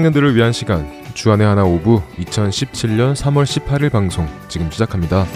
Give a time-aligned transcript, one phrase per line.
[0.00, 5.26] 청년들을 위한 시간 주안의 하나 오부 2017년 3월 18일 방송 지금 시작합니다.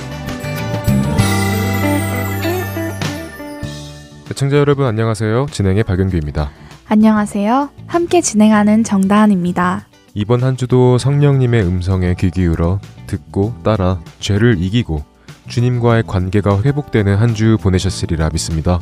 [4.27, 5.49] 시청자 여러분 안녕하세요.
[5.51, 6.51] 진행의 박영규입니다.
[6.89, 7.69] 안녕하세요.
[7.87, 9.87] 함께 진행하는 정다은입니다.
[10.15, 15.05] 이번 한 주도 성령님의 음성에 귀 기울여 듣고 따라 죄를 이기고
[15.47, 18.81] 주님과의 관계가 회복되는 한 주 보내셨으리라 믿습니다.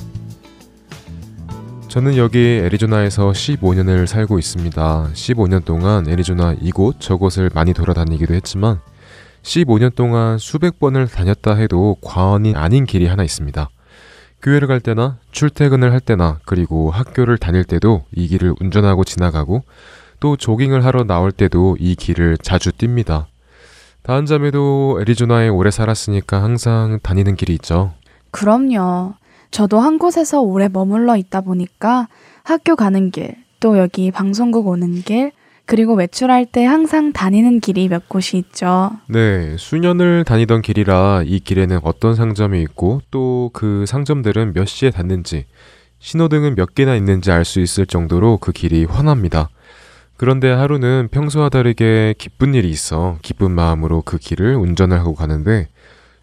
[1.92, 5.10] 저는 여기 애리조나에서 15년을 살고 있습니다.
[5.12, 8.80] 15년 동안 애리조나 이곳 저곳을 많이 돌아다니기도 했지만
[9.42, 13.68] 15년 동안 수백 번을 다녔다 해도 과언이 아닌 길이 하나 있습니다.
[14.40, 19.62] 교회를 갈 때나 출퇴근을 할 때나 그리고 학교를 다닐 때도 이 길을 운전하고 지나가고
[20.18, 23.26] 또 조깅을 하러 나올 때도 이 길을 자주 뜁니다.
[24.02, 27.92] 다은 자매도 애리조나에 오래 살았으니까 항상 다니는 길이 있죠.
[28.30, 29.12] 그럼요.
[29.52, 32.08] 저도 한 곳에서 오래 머물러 있다 보니까
[32.42, 35.30] 학교 가는 길, 또 여기 방송국 오는 길,
[35.64, 38.90] 그리고 외출할 때 항상 다니는 길이 몇 곳이 있죠.
[39.08, 45.44] 네, 수년을 다니던 길이라 이 길에는 어떤 상점이 있고 또 그 상점들은 몇 시에 닫는지
[46.00, 49.50] 신호등은 몇 개나 있는지 알 수 있을 정도로 그 길이 훤합니다.
[50.16, 55.68] 그런데 하루는 평소와 다르게 기쁜 일이 있어 기쁜 마음으로 그 길을 운전을 하고 가는데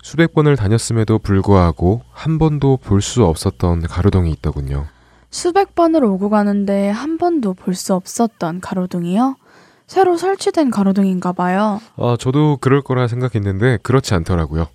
[0.01, 4.87] 수백 번을 다녔음에도 불구하고 한 번도 볼 수 없었던 가로등이 있더군요.
[5.29, 9.35] 수백 번을 오고 가는데 한 번도 볼 수 없었던 가로등이요?
[9.87, 11.79] 새로 설치된 가로등인가 봐요.
[11.97, 14.67] 아, 저도 그럴 거라 생각했는데 그렇지 않더라고요.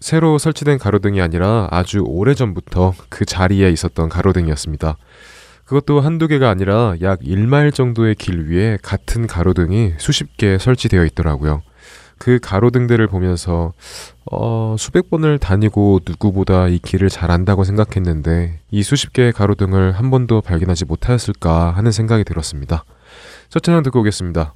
[0.00, 4.96] 새로 설치된 가로등이 아니라 아주 오래전부터 그 자리에 있었던 가로등이었습니다.
[5.64, 11.62] 그것도 한두 개가 아니라 약 1마일 정도의 길 위에 같은 가로등이 수십 개 설치되어 있더라고요.
[12.18, 13.72] 그 가로등들을 보면서
[14.30, 20.10] 어, 수백 번을 다니고 누구보다 이 길을 잘 안다고 생각했는데 이 수십 개의 가로등을 한
[20.10, 22.84] 번도 발견하지 못하였을까 하는 생각이 들었습니다.
[23.48, 24.54] 첫 찬양 듣고 오겠습니다.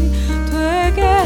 [0.00, 1.20] 정케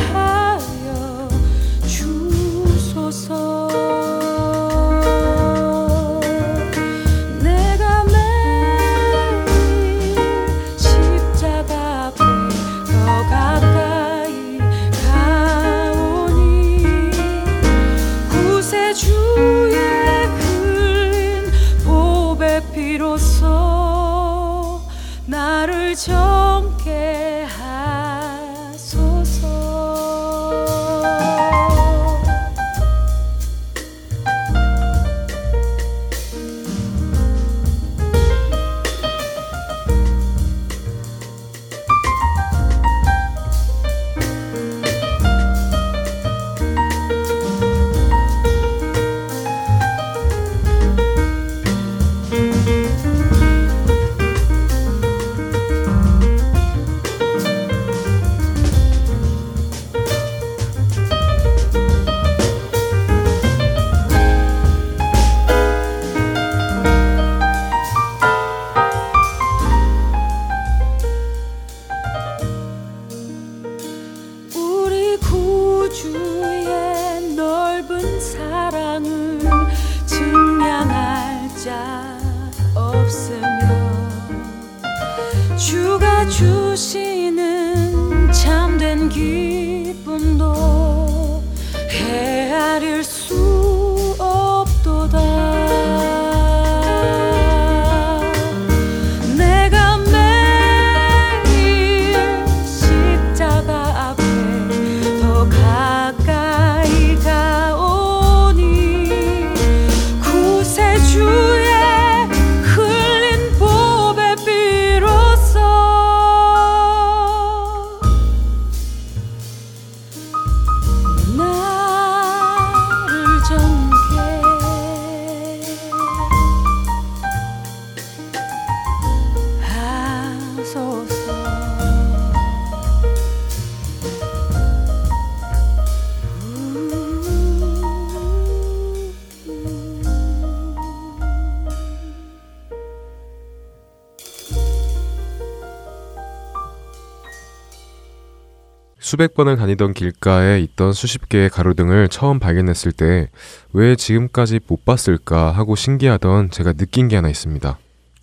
[149.05, 153.29] 수백 번을 다니던 길가에 있던 수십 개의 가로등을 처음 발견했을 때
[153.75, 157.77] 왜 지금까지 못 봤을까 하고 신기하던 제가 느낀 게 하나 있습니다.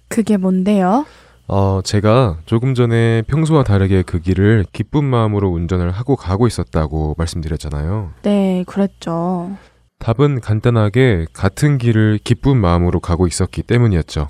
[0.07, 1.06] 그게 뭔데요?
[1.48, 8.13] 어, 제가 조금 전에 평소와 다르게 그 길을 기쁜 마음으로 운전을 하고 가고 있었다고 말씀드렸잖아요.
[8.24, 9.51] 네, 그랬죠.
[10.00, 14.30] 답은 간단하게 같은 길을 기쁜 마음으로 가고 있었기 때문이었죠.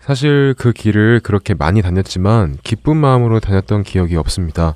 [0.00, 4.74] 사실 그 길을 그렇게 많이 다녔지만 기쁜 마음으로 다녔던 기억이 없습니다.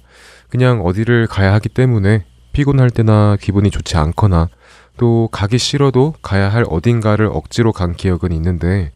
[0.49, 4.49] 그냥 어디를 가야 하기 때문에 피곤할 때나 기분이 좋지 않거나
[4.97, 8.93] 또 가기 싫어도 가야 할 어딘가를 억지로 간 기억은 있는데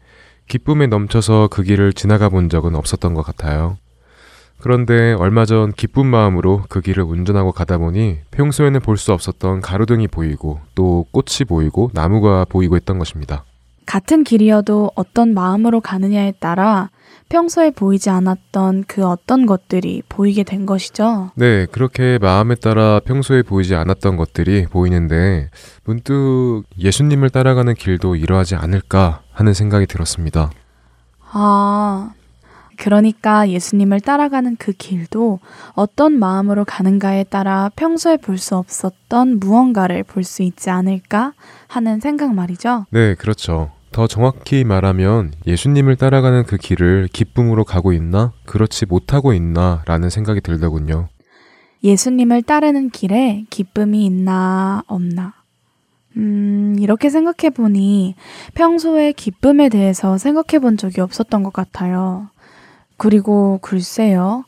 [0.47, 3.77] 기쁨에 넘쳐서 그 길을 지나가 본 적은 없었던 것 같아요.
[4.59, 10.07] 그런데 얼마 전 기쁜 마음으로 그 길을 운전하고 가다 보니 평소에는 볼 수 없었던 가로등이
[10.07, 13.43] 보이고 또 꽃이 보이고 나무가 보이고 했던 것입니다.
[13.85, 16.89] 같은 길이어도 어떤 마음으로 가느냐에 따라
[17.29, 21.31] 평소에 보이지 않았던 그 어떤 것들이 보이게 된 것이죠.
[21.35, 25.49] 네, 그렇게 마음에 따라 평소에 보이지 않았던 것들이 보이는데
[25.85, 30.51] 문득 예수님을 따라가는 길도 이러하지 않을까 하는 생각이 들었습니다.
[31.31, 32.11] 아,
[32.81, 35.39] 그러니까 예수님을 따라가는 그 길도
[35.73, 41.33] 어떤 마음으로 가는가에 따라 평소에 볼 수 없었던 무언가를 볼 수 있지 않을까
[41.67, 42.87] 하는 생각 말이죠.
[42.89, 43.69] 네, 그렇죠.
[43.91, 50.41] 더 정확히 말하면 예수님을 따라가는 그 길을 기쁨으로 가고 있나, 그렇지 못하고 있나 라는 생각이
[50.41, 51.07] 들더군요.
[51.83, 55.33] 예수님을 따르는 길에 기쁨이 있나 없나.
[56.17, 58.15] 음, 이렇게 생각해 보니
[58.55, 62.27] 평소에 기쁨에 대해서 생각해 본 적이 없었던 것 같아요.
[63.01, 64.45] 그리고 글쎄요.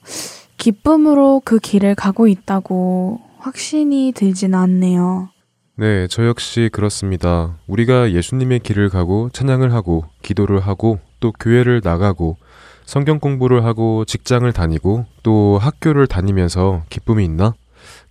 [0.58, 5.30] 기쁨으로 그 길을 가고 있다고 확신이 들진 않네요.
[5.76, 7.58] 네, 저 역시 그렇습니다.
[7.66, 12.38] 우리가 예수님의 길을 가고 찬양을 하고 기도를 하고 또 교회를 나가고
[12.86, 17.56] 성경 공부를 하고 직장을 다니고 또 학교를 다니면서 기쁨이 있나?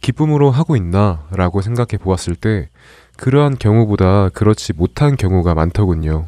[0.00, 1.28] 기쁨으로 하고 있나?
[1.30, 2.68] 라고 생각해 보았을 때
[3.16, 6.26] 그러한 경우보다 그렇지 못한 경우가 많더군요.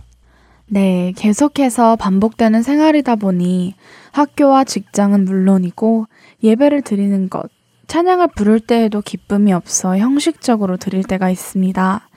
[0.67, 3.75] 네, 계속해서 반복되는 생활이다 보니
[4.13, 6.07] 학교와 직장은 물론이고
[6.43, 7.51] 예배를 드리는 것,
[7.87, 12.09] 찬양을 부를 때에도 기쁨이 없어 형식적으로 드릴 때가 있습니다.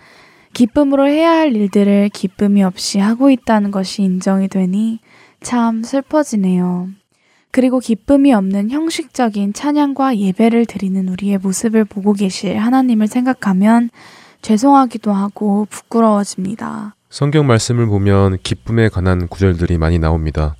[0.53, 4.99] 기쁨으로 해야 할 일들을 기쁨이 없이 하고 있다는 것이 인정이 되니
[5.41, 6.89] 참 슬퍼지네요.
[7.51, 13.89] 그리고 기쁨이 없는 형식적인 찬양과 예배를 드리는 우리의 모습을 보고 계실 하나님을 생각하면
[14.41, 16.96] 죄송하기도 하고 부끄러워집니다.
[17.09, 20.55] 성경 말씀을 보면 기쁨에 관한 구절들이 많이 나옵니다.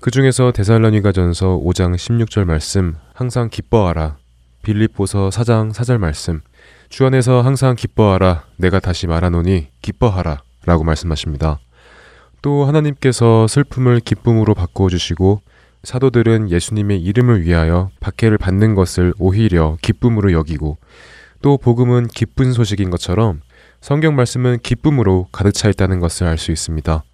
[0.00, 4.16] 그 중에서 데살로니가 전서 5장 16절 말씀 항상 기뻐하라
[4.64, 6.40] 빌립보서 4장 4절 말씀
[6.88, 11.60] 주 안에서 항상 기뻐하라 내가 다시 말하노니 기뻐하라 라고 말씀하십니다.
[12.42, 15.42] 또 하나님께서 슬픔을 기쁨으로 바꾸어 주시고
[15.84, 20.76] 사도들은 예수님의 이름을 위하여 박해를 받는 것을 오히려 기쁨으로 여기고
[21.40, 23.42] 또 복음은 기쁜 소식인 것처럼
[23.84, 27.04] 성경 말씀은 기쁨으로 가득 차 있다는 것을 알 수 있습니다.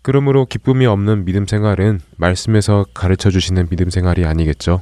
[0.00, 4.80] 그러므로 기쁨이 없는 믿음 생활은 말씀에서 가르쳐 주시는 믿음 생활이 아니겠죠.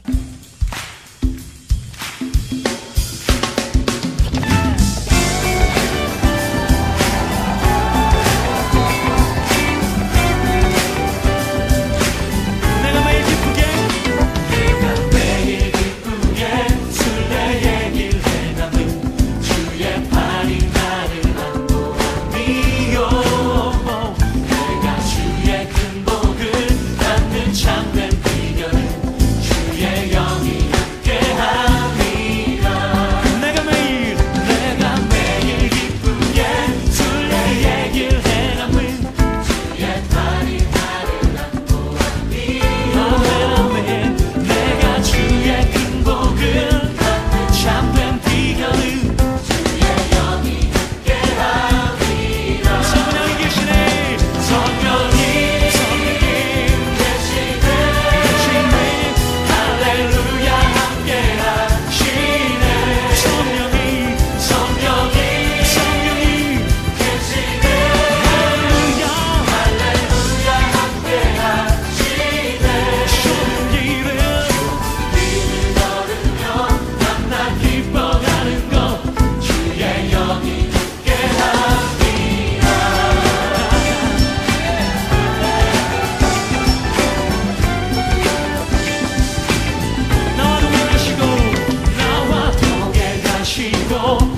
[93.88, 94.34] go.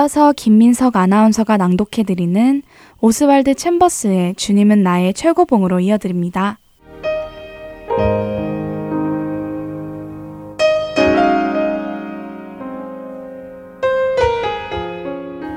[0.00, 2.62] 이어서 김민석 아나운서가 낭독해드리는
[3.02, 6.58] 오스왈드 챔버스의 주님은 나의 최고봉으로 이어드립니다.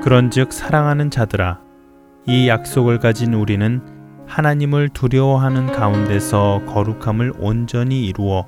[0.02, 1.60] 그런즉 사랑하는 자들아
[2.26, 3.80] 이 약속을 가진 우리는
[4.26, 8.44] 하나님을 두려워하는 가운데서 거룩함을 온전히 이루어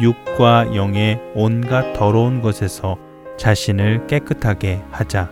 [0.00, 2.96] 육과 영의 온갖 더러운 것에서
[3.38, 5.30] 자신을 깨끗하게 하자.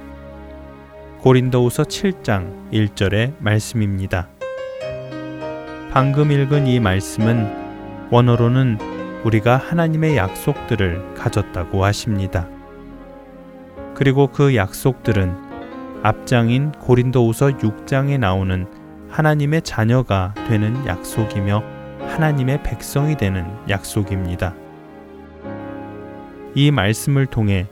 [1.21, 4.29] 고린도후서 7장 1절의 말씀입니다.
[5.91, 8.79] 방금 읽은 이 말씀은 원어로는
[9.25, 12.49] 우리가 하나님의 약속들을 가졌다고 하십니다.
[13.95, 15.35] 그리고 그 약속들은
[16.05, 18.67] 앞장인 고린도후서 6장에 나오는
[19.09, 21.63] 하나님의 자녀가 되는 약속이며
[22.03, 24.55] 하나님의 백성이 되는 약속입니다.
[26.55, 27.67] 이 말씀을 통해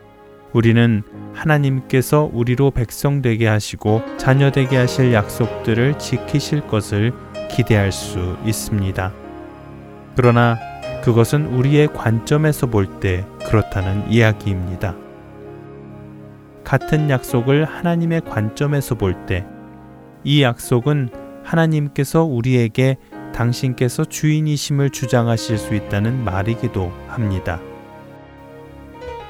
[0.55, 1.03] 우리는
[1.35, 7.13] 하나님께서 우리로 백성 되게 하시고 자녀 되게 하실 약속들을 지키실 것을
[7.51, 9.13] 기대할 수 있습니다.
[10.17, 10.57] 그러나
[11.03, 14.97] 그것은 우리의 관점에서 볼 때 그렇다는 이야기입니다.
[16.65, 19.45] 같은 약속을 하나님의 관점에서 볼 때
[20.27, 21.11] 이 약속은
[21.45, 22.97] 하나님께서 우리에게
[23.35, 27.61] 당신께서 주인이심을 주장하실 수 있다는 말이기도 합니다.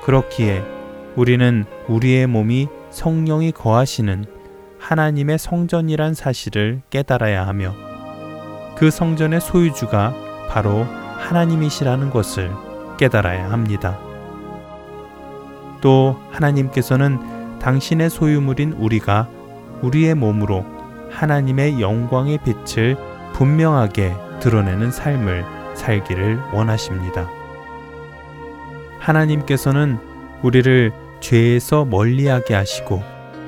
[0.04, 0.62] 그렇기에
[1.16, 4.24] 우리는 우리의 몸이 성령이 거하시는
[4.78, 7.74] 하나님의 성전이란 사실을 깨달아야 하며
[8.76, 10.12] 그 성전의 소유주가
[10.50, 10.84] 바로
[11.18, 12.50] 하나님이시라는 것을
[12.98, 13.98] 깨달아야 합니다.
[15.80, 19.28] 또 하나님께서는 당신의 소유물인 우리가
[19.82, 20.64] 우리의 몸으로
[21.10, 22.96] 하나님의 영광의 빛을
[23.34, 27.30] 분명하게 드러내는 삶을 살기를 원하십니다.
[28.98, 29.98] 하나님께서는
[30.42, 30.92] 우리를
[31.24, 33.02] 죄에서 멀리하게 하시고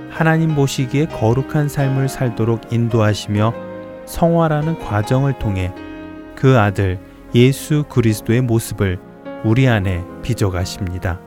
[0.08, 3.52] 하나님 보시기에 거룩한 삶을 살도록 인도하시며
[4.06, 5.74] 성화라는 과정을 통해
[6.34, 6.98] 그 아들
[7.34, 8.98] 예수 그리스도의 모습을
[9.44, 11.20] 우리 안에 빚어가십니다.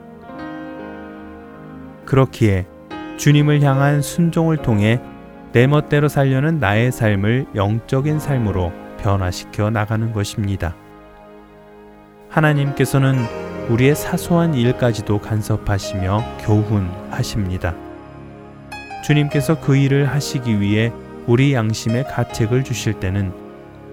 [2.05, 2.65] 그렇기에
[3.17, 4.99] 주님을 향한 순종을 통해
[5.51, 10.75] 내 멋대로 살려는 나의 삶을 영적인 삶으로 변화시켜 나가는 것입니다.
[12.29, 13.38] 하나님께서는
[13.69, 17.75] 우리의 사소한 일까지도 간섭하시며 교훈하십니다.
[19.03, 20.91] 주님께서 그 일을 하시기 위해
[21.27, 23.31] 우리 양심에 가책을 주실 때는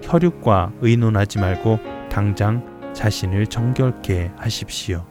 [0.01, 2.63] 혈육과 의논하지 말고 당장
[2.93, 5.05] 자신을 정결케 하십시오.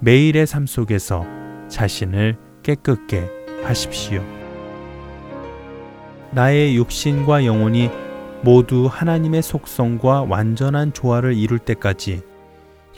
[0.00, 1.24] 매일의 삶 속에서
[1.68, 3.28] 자신을 깨끗게
[3.62, 4.24] 하십시오.
[6.32, 7.90] 나의 육신과 영혼이
[8.42, 12.22] 모두 하나님의 속성과 완전한 조화를 이룰 때까지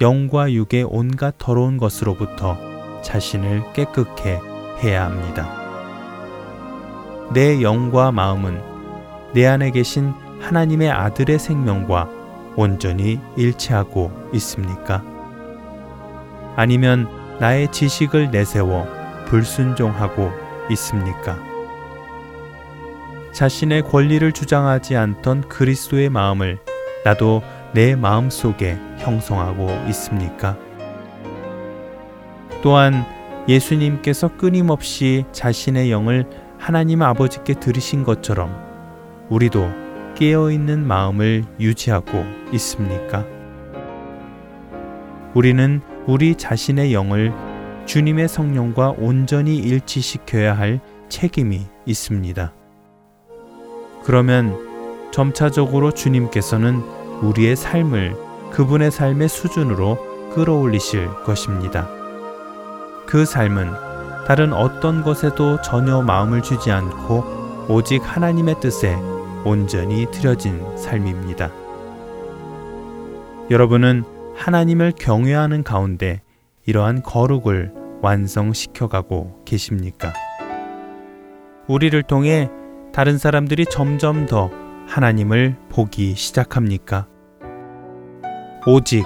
[0.00, 2.56] 영과 육의 온갖 더러운 것으로부터
[3.02, 4.40] 자신을 깨끗게
[4.82, 5.48] 해야 합니다.
[7.32, 8.60] 내 영과 마음은
[9.32, 12.08] 내 안에 계신 하나님의 아들의 생명과
[12.56, 15.04] 온전히 일치하고 있습니까?
[16.56, 18.86] 아니면 나의 지식을 내세워
[19.26, 20.30] 불순종하고
[20.70, 21.38] 있습니까?
[23.32, 26.58] 자신의 권리를 주장하지 않던 그리스도의 마음을
[27.04, 27.42] 나도
[27.74, 30.58] 내 마음 속에 형성하고 있습니까?
[32.62, 33.04] 또한
[33.48, 36.26] 예수님께서 끊임없이 자신의 영을
[36.58, 38.54] 하나님 아버지께 들으신 것처럼
[39.30, 39.68] 우리도
[40.14, 43.26] 깨어있는 마음을 유지하고 있습니까?
[45.34, 47.32] 우리는 우리 자신의 영을
[47.86, 52.52] 주님의 성령과 온전히 일치시켜야 할 책임이 있습니다.
[54.04, 58.16] 그러면 점차적으로 주님께서는 우리의 삶을
[58.50, 61.88] 그분의 삶의 수준으로 끌어올리실 것입니다.
[63.06, 63.70] 그 삶은
[64.26, 68.94] 다른 어떤 것에도 전혀 마음을 주지 않고 오직 하나님의 뜻에
[69.44, 71.50] 온전히 들여진 삶입니다.
[73.50, 74.04] 여러분은
[74.36, 76.22] 하나님을 경외하는 가운데
[76.64, 80.12] 이러한 거룩을 완성시켜가고 계십니까?
[81.66, 82.50] 우리를 통해
[82.92, 84.50] 다른 사람들이 점점 더
[84.86, 87.06] 하나님을 보기 시작합니까?
[88.66, 89.04] 오직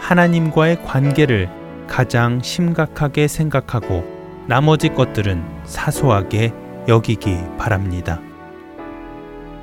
[0.00, 1.50] 하나님과의 관계를
[1.88, 4.04] 가장 심각하게 생각하고
[4.46, 6.52] 나머지 것들은 사소하게
[6.88, 8.20] 여기기 바랍니다.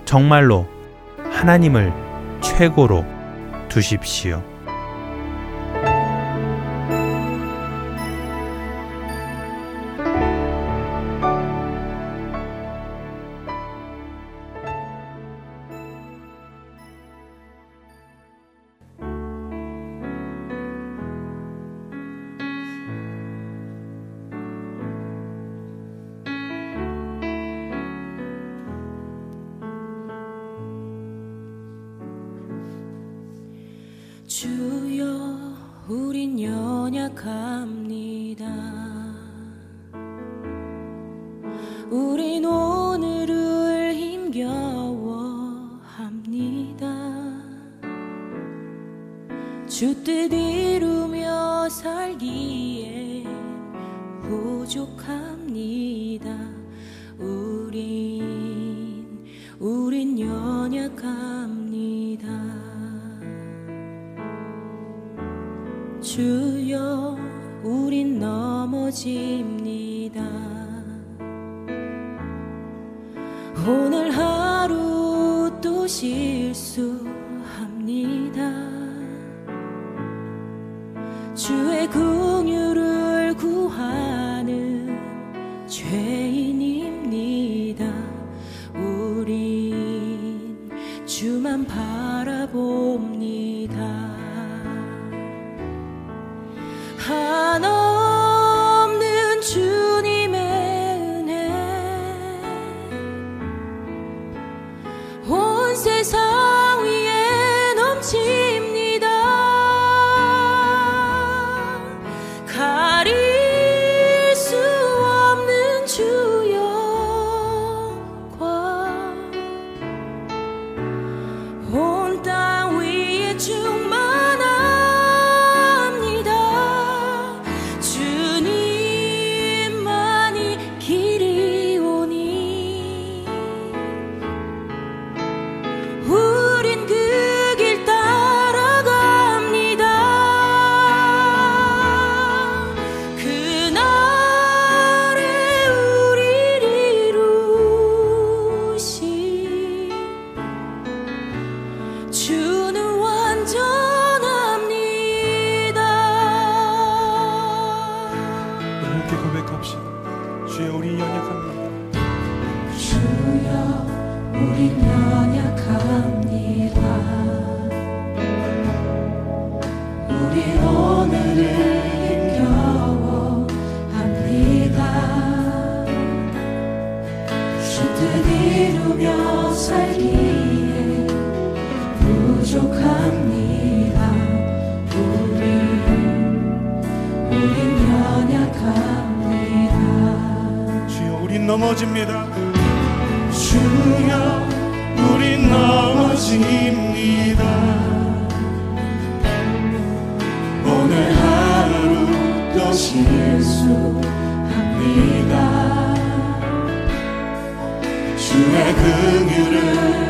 [0.06, 0.68] 정말로
[1.32, 1.94] 하나님을
[2.42, 3.06] 최고로
[3.70, 4.44] 두십시오.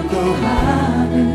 [0.08, 1.29] 구하는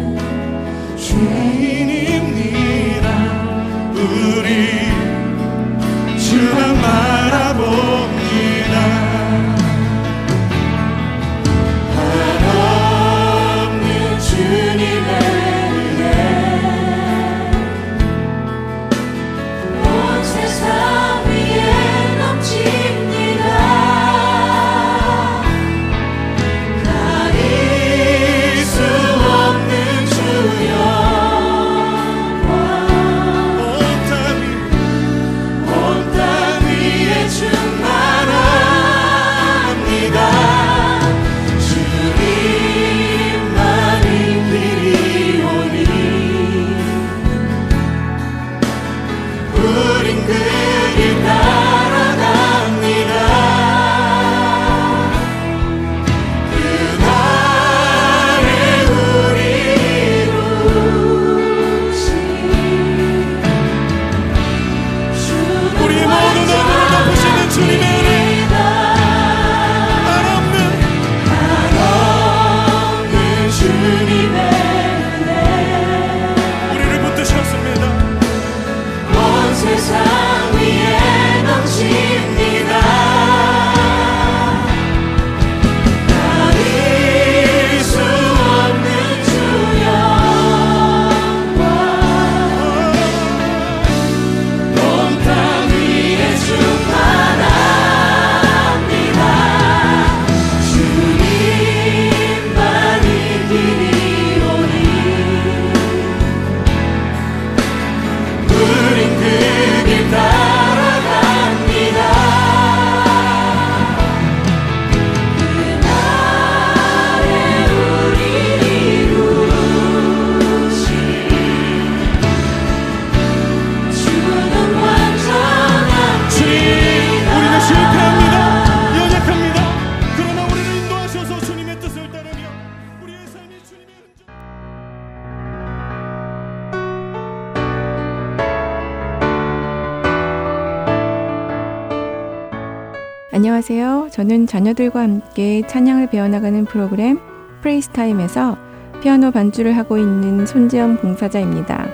[144.46, 147.18] 자녀들과 함께 찬양을 배워나가는 프로그램
[147.62, 148.56] Praise Time에서
[149.02, 151.86] 피아노 반주를 하고 있는 손지연 봉사자입니다.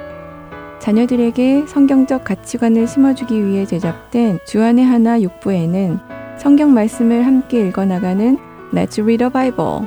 [0.78, 6.00] 자녀들에게 성경적 가치관을 심어주기 위해 제작된 주안의 하나 6부에는
[6.38, 8.38] 성경 말씀을 함께 읽어나가는
[8.72, 9.86] Let's Read a Bible,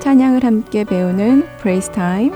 [0.00, 2.32] 찬양을 함께 배우는 Praise Time,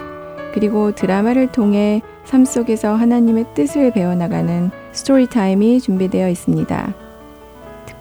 [0.53, 7.04] 그리고 드라마를 통해 삶 속에서 하나님의 뜻을 배워나가는 Story Time이 준비되어 있습니다.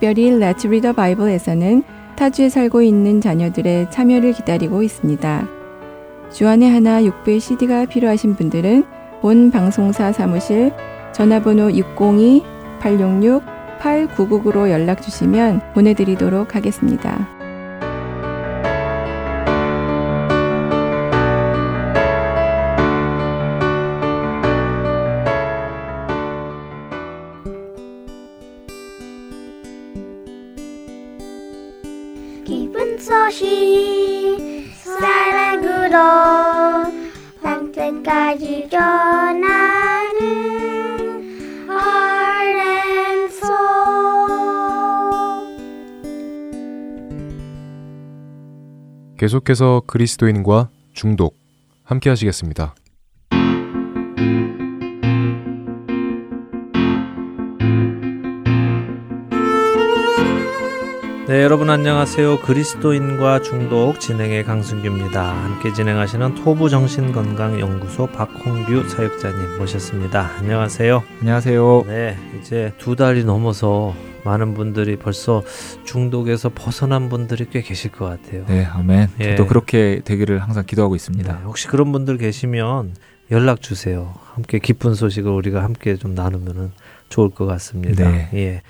[0.04, 1.82] 특별히 Let's Read a Bible에서는
[2.18, 5.48] 타주에 살고 있는 자녀들의 참여를 기다리고 있습니다.
[6.30, 8.84] 주안의 하나 6부의 CD가 필요하신 분들은
[9.22, 10.74] 본 방송사 사무실
[11.14, 17.43] 전화번호 602-866-8999로 연락 주시면 보내드리도록 하겠습니다.
[32.46, 34.38] 기쁜 소식
[34.76, 35.92] 사랑으로
[37.42, 39.32] 땅끝까지 전하는
[41.70, 43.48] 아랜소
[49.18, 51.38] 계속해서 그리스도인과 중독
[51.84, 52.76] 함께 하시겠습니다.
[61.26, 62.42] 네, 여러분 안녕하세요.
[62.42, 65.44] 그리스도인과 중독 진행의 강승규입니다.
[65.46, 70.32] 함께 진행하시는 토부 정신건강연구소 박홍규 사역자님 모셨습니다.
[70.40, 71.02] 안녕하세요.
[71.22, 71.84] 안녕하세요.
[71.88, 75.44] 네, 이제 두 달이 넘어서 많은 분들이 벌써
[75.86, 78.44] 중독에서 벗어난 분들이 꽤 계실 것 같아요.
[78.50, 79.08] 네, 아멘.
[79.22, 79.38] 예.
[79.38, 81.38] 저도 그렇게 되기를 항상 기도하고 있습니다.
[81.38, 82.96] 네, 혹시 그런 분들 계시면
[83.32, 84.14] 연락 주세요.
[84.34, 86.74] 함께 기쁜 소식을 우리가 함께 좀 나누면
[87.08, 88.12] 좋을 것 같습니다.
[88.12, 88.30] 네.
[88.34, 88.62] 예.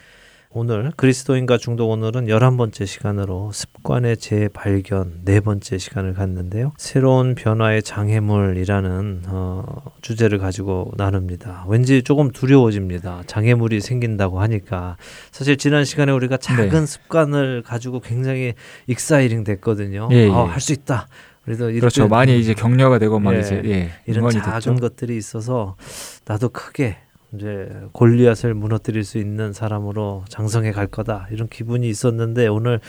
[0.55, 6.73] 오늘 그리스도인과 중독 오늘은 11번째 시간으로 습관의 재발견 네 번째 시간을 갖는데요.
[6.77, 9.63] 새로운 변화의 장애물이라는 어,
[10.01, 11.65] 주제를 가지고 나눕니다.
[11.67, 13.23] 왠지 조금 두려워집니다.
[13.25, 14.97] 장애물이 생긴다고 하니까
[15.31, 16.85] 사실 지난 시간에 우리가 작은 네.
[16.85, 18.53] 습관을 가지고 굉장히
[18.85, 20.09] exciting 됐거든요.
[20.11, 20.29] 예, 예.
[20.29, 21.07] 아, 할수 있다.
[21.45, 22.07] 그래도 이렇게 그렇죠.
[22.07, 23.39] 많이 이제 격려가 되고 막 예.
[23.39, 24.75] 이제 예, 이런 작은 됐죠.
[24.75, 25.77] 것들이 있어서
[26.25, 26.97] 나도 크게
[27.35, 32.79] 이제 골리앗을 무너뜨릴 수 있는 사람으로 장성해 갈 거다 이런 기분이 있었는데 오늘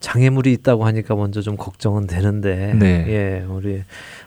[0.00, 3.04] 장애물이 있다고 하니까 먼저 좀 걱정은 되는데 네.
[3.08, 3.82] 예 우리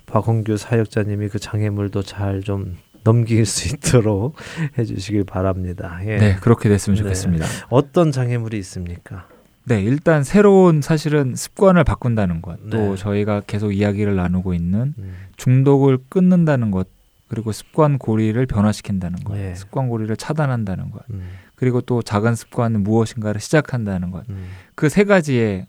[0.05, 4.35] 박홍규 사역자님이 그 장애물도 잘 좀 넘길 수 있도록
[4.77, 5.99] 해주시길 바랍니다.
[6.05, 6.17] 예.
[6.17, 7.03] 네, 그렇게 됐으면 네.
[7.03, 7.45] 좋겠습니다.
[7.69, 9.27] 어떤 장애물이 있습니까?
[9.63, 12.95] 네, 일단 새로운 사실은 습관을 바꾼다는 것, 또 네.
[12.95, 16.87] 저희가 계속 이야기를 나누고 있는 음, 중독을 끊는다는 것,
[17.31, 19.55] 그리고 습관 고리를 변화시킨다는 것, 예.
[19.55, 24.29] 습관 고리를 차단한다는 것, 음, 그리고 또 작은 습관은 무엇인가를 시작한다는 것.
[24.29, 25.67] 음, 그세 가지의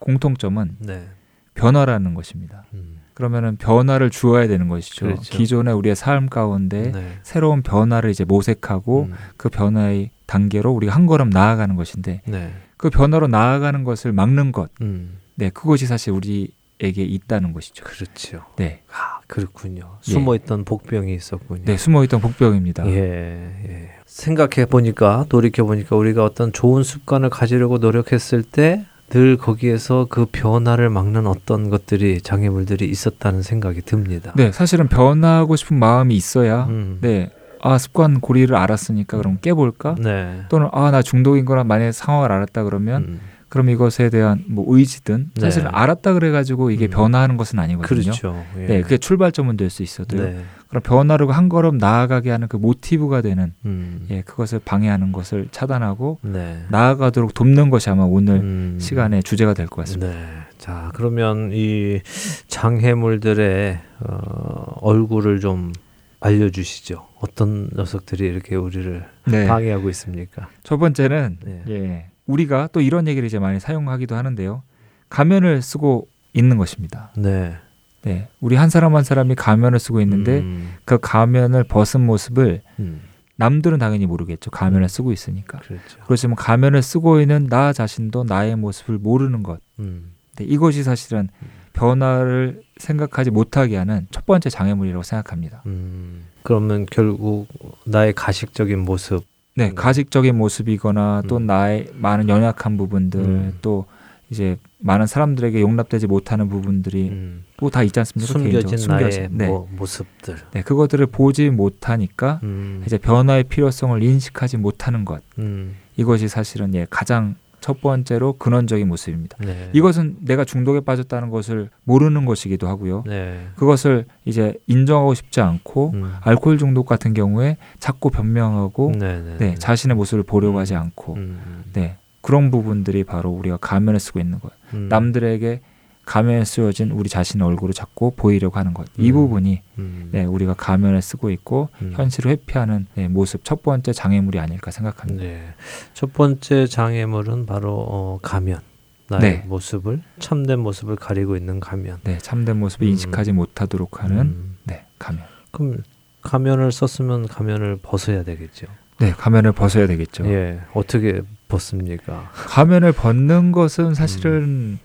[0.00, 1.08] 공통점은 네.
[1.54, 2.64] 변화라는 것입니다.
[2.74, 5.06] 음, 그러면은 변화를 주어야 되는 것이죠.
[5.06, 5.34] 그렇죠.
[5.34, 7.18] 기존의 우리의 삶 가운데 네.
[7.22, 12.52] 새로운 변화를 이제 모색하고 음, 그 변화의 단계로 우리가 한 걸음 나아가는 것인데 네.
[12.76, 16.50] 그 변화로 나아가는 것을 막는 것, 음, 네 그것이 사실 우리
[16.82, 17.84] 에게 있다는 것이죠.
[17.84, 18.44] 그렇죠.
[18.56, 19.98] 네, 아, 그렇군요.
[20.08, 20.12] 예.
[20.12, 21.62] 숨어있던 복병이 있었군요.
[21.64, 22.86] 네 숨어있던 복병입니다.
[22.86, 23.90] 예, 예.
[24.06, 30.88] 생각해 보니까 돌이켜 보니까 우리가 어떤 좋은 습관을 가지려고 노력했을 때 늘 거기에서 그 변화를
[30.88, 34.32] 막는 어떤 것들이 장애물들이 있었다는 생각이 듭니다.
[34.36, 36.96] 네, 사실은 변화하고 싶은 마음이 있어야 음.
[37.02, 39.96] 네, 아 습관 고리를 알았으니까 그럼 깨볼까?
[40.00, 40.44] 네.
[40.48, 43.20] 또는 아 나 중독인 거나 만약 상황을 알았다 그러면 음.
[43.52, 45.40] 그럼 이것에 대한 뭐 의지든 네.
[45.42, 46.90] 사실 은 알았다 그래가지고 이게 음.
[46.90, 48.00] 변화하는 것은 아니거든요.
[48.00, 48.42] 그렇죠.
[48.56, 48.66] 예.
[48.66, 50.22] 네, 그게 출발점은 될 수 있어도요.
[50.22, 50.42] 네.
[50.68, 54.06] 그럼 변화로 한 걸음 나아가게 하는 그 모티브가 되는 음.
[54.08, 56.64] 예, 그것을 방해하는 것을 차단하고 네.
[56.70, 58.78] 나아가도록 돕는 것이 아마 오늘 음.
[58.80, 60.10] 시간의 주제가 될 것 같습니다.
[60.10, 60.26] 네.
[60.56, 62.00] 자, 그러면 이
[62.48, 65.74] 장애물들의 어, 얼굴을 좀
[66.20, 67.06] 알려주시죠.
[67.20, 69.46] 어떤 녀석들이 이렇게 우리를 네.
[69.46, 70.48] 방해하고 있습니까?
[70.62, 71.62] 첫 번째는 네.
[71.68, 74.62] 예, 우리가 또 이런 얘기를 이제 많이 사용하기도 하는데요.
[75.08, 77.10] 가면을 쓰고 있는 것입니다.
[77.16, 77.56] 네.
[78.02, 80.74] 네, 우리 한 사람 한 사람이 가면을 쓰고 있는데 음.
[80.84, 83.00] 그 가면을 벗은 모습을 음.
[83.36, 84.50] 남들은 당연히 모르겠죠.
[84.50, 84.88] 가면을 음.
[84.88, 85.60] 쓰고 있으니까.
[85.60, 86.00] 그렇죠.
[86.04, 89.60] 그렇지만 가면을 쓰고 있는 나 자신도 나의 모습을 모르는 것.
[89.78, 90.12] 음.
[90.36, 91.28] 네, 이것이 사실은
[91.74, 95.62] 변화를 생각하지 못하게 하는 첫 번째 장애물이라고 생각합니다.
[95.66, 96.24] 음.
[96.42, 97.46] 그러면 결국
[97.84, 99.24] 나의 가식적인 모습.
[99.54, 99.74] 네, 네.
[99.74, 101.46] 가식적인 모습이거나 또 음.
[101.46, 103.58] 나의 많은 연약한 부분들 음.
[103.62, 103.86] 또
[104.30, 107.44] 이제 많은 사람들에게 용납되지 못하는 부분들이 음.
[107.58, 108.32] 또다 있지 않습니까?
[108.32, 109.28] 숨겨진 숨겨진.
[109.32, 109.46] 네.
[109.46, 110.36] 뭐, 모습들.
[110.52, 112.82] 네, 그것들을 보지 못하니까 음.
[112.86, 115.76] 이제 변화의 필요성을 인식하지 못하는 것 음.
[115.96, 119.38] 이것이 사실은 예 가장 첫 번째로 근원적인 모습입니다.
[119.40, 119.70] 네.
[119.72, 123.04] 이것은 내가 중독에 빠졌다는 것을 모르는 것이기도 하고요.
[123.06, 123.46] 네.
[123.54, 126.12] 그것을 이제 인정하고 싶지 않고 음.
[126.20, 131.62] 알코올 중독 같은 경우에 자꾸 변명하고 네, 네, 네, 자신의 모습을 보려고 하지 않고 음,
[131.72, 134.52] 네 그런 부분들이 바로 우리가 가면을 쓰고 있는 거예요.
[134.74, 134.88] 음.
[134.88, 135.60] 남들에게
[136.04, 138.86] 가면에 쓰여진 우리 자신의 얼굴을 자꾸 보이려고 하는 것.
[138.98, 139.14] 이 음.
[139.14, 140.08] 부분이 음.
[140.12, 141.92] 네, 우리가 가면을 쓰고 있고 음.
[141.94, 145.22] 현실을 회피하는 네, 모습 첫 번째 장애물이 아닐까 생각합니다.
[145.22, 145.54] 네.
[145.94, 148.60] 첫 번째 장애물은 바로 어, 가면.
[149.08, 149.44] 나의 네.
[149.46, 151.98] 모습을 참된 모습을 가리고 있는 가면.
[152.04, 152.90] 네, 참된 모습을 음.
[152.90, 154.56] 인식하지 못하도록 하는 음.
[154.64, 155.22] 네, 가면.
[155.50, 155.82] 그럼
[156.22, 158.66] 가면을 썼으면 가면을 벗어야 되겠죠.
[158.98, 160.24] 네, 가면을 벗어야 되겠죠.
[160.26, 160.60] 예.
[160.74, 162.30] 어떻게 벗습니까?
[162.32, 164.78] 가면을 벗는 것은 사실은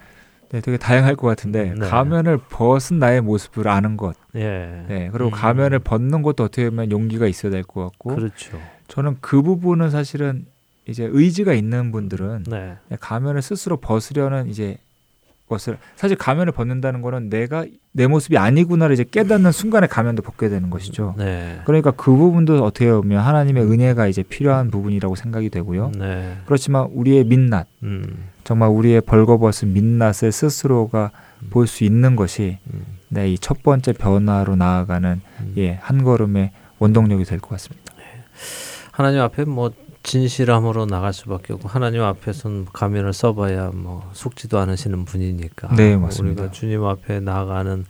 [0.51, 1.79] 네, 되게 다양할 것 같은데 음.
[1.79, 1.87] 네.
[1.87, 4.15] 가면을 벗은 나의 모습을 아는 것.
[4.35, 4.85] 예.
[4.87, 5.31] 네, 그리고 음.
[5.31, 8.57] 가면을 벗는 것도 어떻게 보면 용기가 있어야 될 것 같고 그렇죠.
[8.87, 10.45] 저는 그 부분은 사실은
[10.87, 12.77] 이제 의지가 있는 분들은 네.
[12.99, 14.77] 가면을 스스로 벗으려는 이제
[15.49, 20.69] 것을 사실 가면을 벗는다는 거는 내가 내 모습이 아니구나를 이제 깨닫는 순간에 가면도 벗게 되는
[20.69, 21.15] 것이죠.
[21.17, 21.59] 네.
[21.65, 25.91] 그러니까 그 부분도 어떻게 보면 하나님의 은혜가 이제 필요한 부분이라고 생각이 되고요.
[25.97, 26.37] 네.
[26.45, 28.27] 그렇지만 우리의 민낯, 음.
[28.43, 31.11] 정말 우리의 벌거벗은 민낯을 스스로가
[31.49, 32.83] 볼수 있는 것이 음.
[33.09, 35.53] 네, 이 첫 번째 변화로 나아가는 음.
[35.57, 37.93] 예, 한 걸음의 원동력이 될 것 같습니다.
[38.91, 39.71] 하나님 앞에 뭐
[40.07, 46.43] 진실함으로 나갈 수밖에 없고 하나님 앞에서는 가면을 써봐야 뭐 속지도 않으시는 분이니까 네, 맞습니다.
[46.43, 47.85] 우리가 주님 앞에 나아가는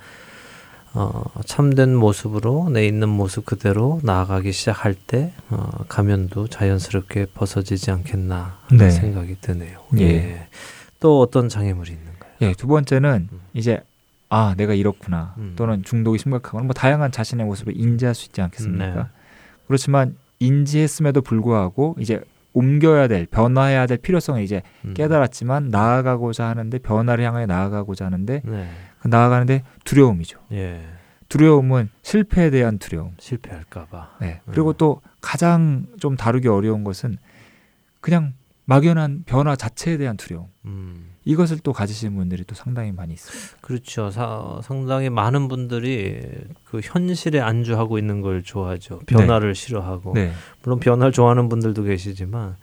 [0.93, 8.57] 어, 참된 모습으로 내 있는 모습 그대로 나아가기 시작할 때 어, 가면도 자연스럽게 벗어지지 않겠나
[8.63, 8.89] 하는 네.
[8.89, 9.79] 생각이 드네요.
[9.99, 10.03] 예.
[10.03, 10.47] 예.
[10.99, 12.31] 또 어떤 장애물이 있는가요?
[12.41, 13.41] 예, 두 번째는 음.
[13.53, 13.83] 이제
[14.29, 15.35] 아, 내가 이렇구나.
[15.37, 15.53] 음.
[15.55, 18.95] 또는 중독이 심각하거나 뭐 다양한 자신의 모습을 인지할 수 있지 않겠습니까?
[18.95, 19.03] 네.
[19.67, 22.21] 그렇지만 인지했음에도 불구하고 이제
[22.53, 24.93] 옮겨야 될 변화해야 될 필요성을 이제 음.
[24.93, 28.69] 깨달았지만 나아가고자 하는데 변화를 향해 나아가고자 하는데 네.
[28.99, 30.39] 그 나아가는데 두려움이죠.
[30.53, 30.81] 예.
[31.29, 33.13] 두려움은 실패에 대한 두려움.
[33.19, 34.17] 실패할까봐.
[34.21, 34.41] 네.
[34.49, 37.17] 그리고 또 가장 좀 다루기 어려운 것은
[37.99, 38.33] 그냥
[38.65, 40.47] 막연한 변화 자체에 대한 두려움.
[40.65, 41.06] 음.
[41.27, 43.57] 이것을 또 가지신 분들이 또 상당히 많이 있습니다.
[43.59, 44.09] 그렇죠.
[44.09, 46.21] 사, 상당히 많은 분들이
[46.63, 48.99] 그 현실에 안주하고 있는 걸 좋아하죠.
[49.07, 50.31] 변화를 싫어하고 네.
[50.63, 52.55] 물론 변화를 좋아하는 분들도 계시지만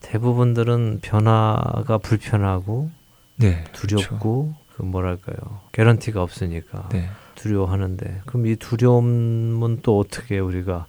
[0.00, 2.90] 대부분들은 변화가 불편하고
[3.36, 3.62] 네.
[3.72, 7.08] 두렵고 그 뭐랄까요 개런티가 없으니까 네.
[7.36, 10.86] 두려워하는데 그럼 이 두려움은 또 어떻게 우리가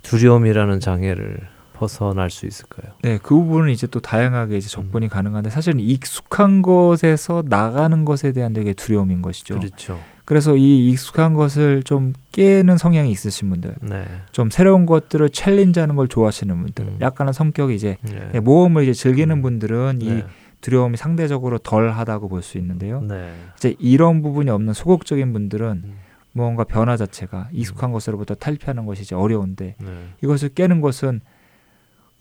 [0.00, 1.51] 두려움이라는 장애를
[1.82, 2.92] 벗어날 수 있을까요?
[3.02, 8.52] 네, 그 부분은 이제 또 다양하게 이제 접근이 가능한데 사실은 익숙한 것에서 나가는 것에 대한
[8.52, 9.58] 되게 두려움인 것이죠.
[9.58, 9.98] 그렇죠.
[10.24, 14.04] 그래서 이 익숙한 것을 좀 깨는 성향이 있으신 분들, 네.
[14.30, 16.98] 좀 새로운 것들을 챌린지하는 걸 좋아하시는 분들, 음.
[17.00, 18.38] 약간은 성격이 이제 네.
[18.38, 19.42] 모험을 이제 즐기는 음.
[19.42, 20.24] 분들은 이 네.
[20.60, 23.00] 두려움이 상대적으로 덜하다고 볼 수 있는데요.
[23.02, 23.32] 네.
[23.56, 25.94] 이제 이런 부분이 없는 소극적인 분들은 음.
[26.34, 29.86] 무언가 변화 자체가 익숙한 것으로부터 탈피하는 것이 이제 어려운데 네.
[30.22, 31.20] 이것을 깨는 것은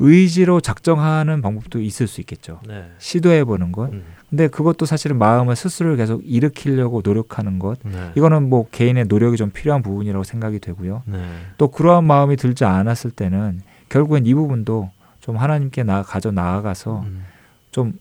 [0.01, 2.59] 의지로 작정하는 방법도 있을 수 있겠죠.
[2.67, 2.85] 네.
[2.97, 3.91] 시도해 보는 것.
[3.91, 4.03] 음.
[4.29, 7.79] 근데 그것도 사실은 마음을 스스로 계속 일으키려고 노력하는 것.
[7.83, 8.11] 네.
[8.15, 11.03] 이거는 뭐 개인의 노력이 좀 필요한 부분이라고 생각이 되고요.
[11.05, 11.23] 네.
[11.57, 14.89] 또 그러한 마음이 들지 않았을 때는 결국엔 이 부분도
[15.19, 17.25] 좀 하나님께 나 가져 나아가서 음.
[17.71, 17.93] 좀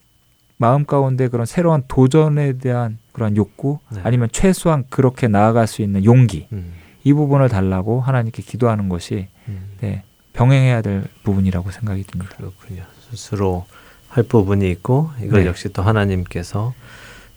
[0.57, 4.01] 마음 가운데 그런 새로운 도전에 대한 그런 욕구 네.
[4.05, 6.74] 아니면 최소한 그렇게 나아갈 수 있는 용기 음.
[7.03, 9.70] 이 부분을 달라고 하나님께 기도하는 것이 음.
[9.80, 12.34] 네, 병행해야 될 부분이라고 생각이 듭니다.
[12.36, 12.84] 그렇군요.
[13.10, 13.66] 스스로
[14.08, 15.46] 할 부분이 있고 이걸 네.
[15.46, 16.74] 역시 또 하나님께서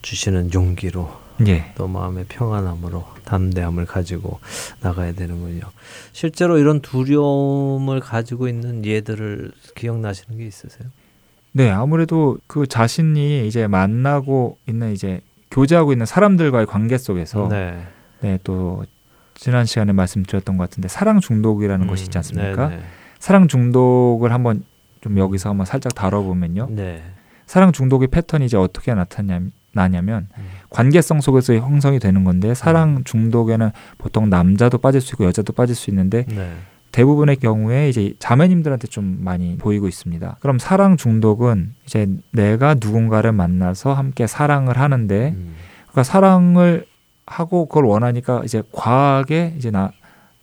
[0.02, 1.72] 주시는 용기로 예.
[1.76, 4.40] 또 마음의 평안함으로 담대함을 가지고
[4.82, 5.62] 나가야 되는군요.
[6.12, 10.88] 실제로 이런 두려움을 가지고 있는 예들을 기억나시는 게 있으세요?
[11.52, 15.22] 네, 아무래도 그 자신이 이제 만나고 있는 이제
[15.52, 17.84] 교제하고 있는 사람들과의 관계 속에서 네,
[18.22, 18.40] 네.
[18.44, 18.86] 또
[19.44, 22.70] 지난 시간에 말씀드렸던 것 같은데 사랑 중독이라는 것이 있지 않습니까?
[22.70, 22.80] 네,
[23.20, 24.64] 사랑 중독을 한번
[25.02, 26.68] 좀 여기서 한번 살짝 다뤄보면요.
[26.70, 26.76] 네.
[26.76, 27.04] 네.
[27.46, 30.44] 사랑 중독의 패턴이 이제 어떻게 나타나냐면 음.
[30.70, 35.90] 관계성 속에서 형성이 되는 건데 사랑 중독에는 보통 남자도 빠질 수 있고 여자도 빠질 수
[35.90, 36.54] 있는데 네.
[36.94, 40.38] 대부분의 경우에 이제 자매님들한테 좀 많이 보이고 있습니다.
[40.40, 45.56] 그럼 사랑 중독은 이제 내가 누군가를 만나서 함께 사랑을 하는데 음.
[45.82, 46.86] 그러니까 사랑을
[47.26, 49.92] 하고 그걸 원하니까 이제 과하게 이제 나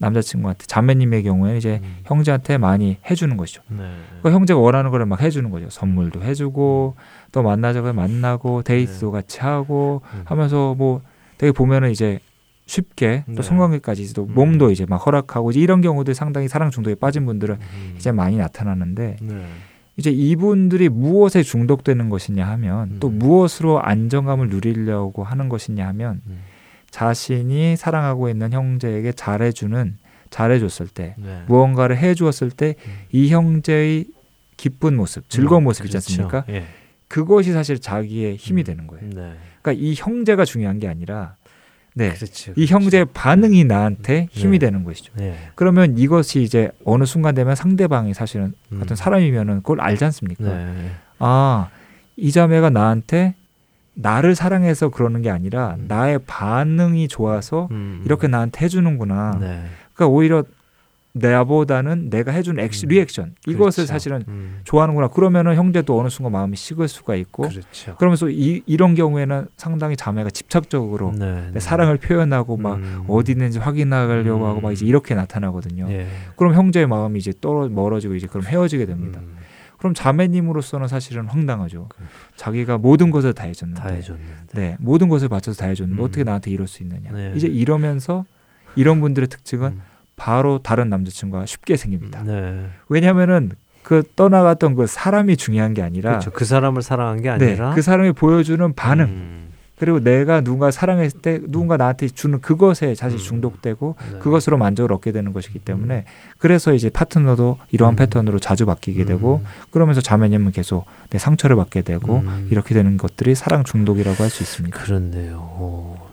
[0.01, 1.97] 남자친구한테 자매님의 경우에는 이제 음.
[2.05, 3.61] 형제한테 많이 해주는 것이죠.
[3.67, 3.91] 네.
[4.23, 5.69] 그 형제가 원하는 거를 막 해주는 거죠.
[5.69, 6.95] 선물도 해주고
[7.31, 10.23] 또 만나자고 만나고 데이트도 같이 하고 음.
[10.25, 11.01] 하면서 뭐
[11.37, 12.19] 되게 보면은 이제
[12.65, 13.35] 쉽게 네.
[13.35, 14.33] 또 성관계까지 또 음.
[14.33, 17.93] 몸도 이제 막 허락하고 이제 이런 경우들 상당히 사랑 중독에 빠진 분들은 음.
[17.95, 19.45] 이제 많이 나타나는데 네.
[19.97, 23.19] 이제 이분들이 무엇에 중독되는 것이냐 하면 또 음.
[23.19, 26.39] 무엇으로 안정감을 누리려고 하는 것이냐 하면 음.
[26.91, 29.97] 자신이 사랑하고 있는 형제에게 잘해주는
[30.29, 31.43] 잘해줬을 때 네.
[31.47, 34.05] 무언가를 해주었을 때이 형제의
[34.57, 36.23] 기쁜 모습, 즐거운 음, 모습 있지 그렇죠.
[36.23, 36.45] 않습니까?
[36.49, 36.65] 예.
[37.07, 38.65] 그것이 사실 자기의 힘이 음.
[38.65, 39.09] 되는 거예요.
[39.09, 39.33] 네.
[39.61, 41.35] 그러니까 이 형제가 중요한 게 아니라
[41.93, 42.13] 네.
[42.13, 42.53] 그렇죠.
[42.55, 44.67] 이 형제의 반응이 나한테 힘이 네.
[44.67, 45.11] 되는 것이죠.
[45.15, 45.35] 네.
[45.55, 48.79] 그러면 이것이 이제 어느 순간 되면 상대방이 사실은 음.
[48.79, 50.43] 같은 사람이면은 그걸 알지 않습니까?
[50.43, 50.91] 네.
[51.19, 51.69] 아,
[52.15, 53.35] 이 자매가 나한테
[53.93, 55.85] 나를 사랑해서 그러는 게 아니라 음.
[55.87, 58.01] 나의 반응이 좋아서 음.
[58.05, 59.37] 이렇게 나한테 해주는구나.
[59.39, 59.63] 네.
[59.93, 60.43] 그러니까 오히려
[61.13, 62.89] 나보다는 내가 해준 액션, 음.
[62.89, 63.85] 리액션 이것을 그렇죠.
[63.85, 64.61] 사실은 음.
[64.63, 65.09] 좋아하는구나.
[65.09, 67.95] 그러면은 형제도 어느 순간 마음이 식을 수가 있고 그렇죠.
[67.97, 71.49] 그러면서 이, 이런 경우에는 상당히 자매가 집착적으로 네.
[71.53, 73.03] 내 사랑을 표현하고 막 음.
[73.09, 74.87] 어디 있는지 확인하려고 하고 막 이제 음.
[74.87, 75.87] 이렇게 나타나거든요.
[75.89, 76.07] 예.
[76.37, 79.19] 그럼 형제의 마음이 이제 떨어 멀어지고 이제 그럼 헤어지게 됩니다.
[79.81, 79.83] 음.
[79.83, 81.87] 그럼 자매님으로서는 사실은 황당하죠.
[81.89, 82.03] 그-
[82.35, 84.27] 자기가 모든 것을 다 해줬는데, 다 해줬는데.
[84.53, 86.05] 네, 모든 것을 바쳐서 다 해줬는데 음.
[86.05, 87.11] 어떻게 나한테 이럴 수 있느냐.
[87.11, 87.33] 네.
[87.35, 88.25] 이제 이러면서
[88.75, 89.81] 이런 분들의 특징은 음.
[90.15, 92.21] 바로 다른 남자친구가 쉽게 생깁니다.
[92.23, 92.67] 네.
[92.89, 93.51] 왜냐하면은
[93.81, 96.31] 그 떠나갔던 그 사람이 중요한 게 아니라 그렇죠.
[96.31, 99.50] 그 사람을 사랑한 게 네, 아니라 그 사람이 보여주는 반응 음.
[99.81, 103.23] 그리고 내가 누군가 사랑했을 때 누군가 나한테 주는 그것에 사실 음.
[103.23, 104.19] 중독되고 네.
[104.19, 106.05] 그것으로 만족을 얻게 되는 것이기 때문에
[106.37, 107.95] 그래서 이제 파트너도 이러한 음.
[107.95, 109.47] 패턴으로 자주 바뀌게 되고 음.
[109.71, 112.47] 그러면서 자매님은 계속 내 상처를 받게 되고 음.
[112.51, 114.77] 이렇게 되는 것들이 사랑 중독이라고 할 수 있습니다.
[114.77, 115.37] 그렇네요.
[115.39, 116.11] 어.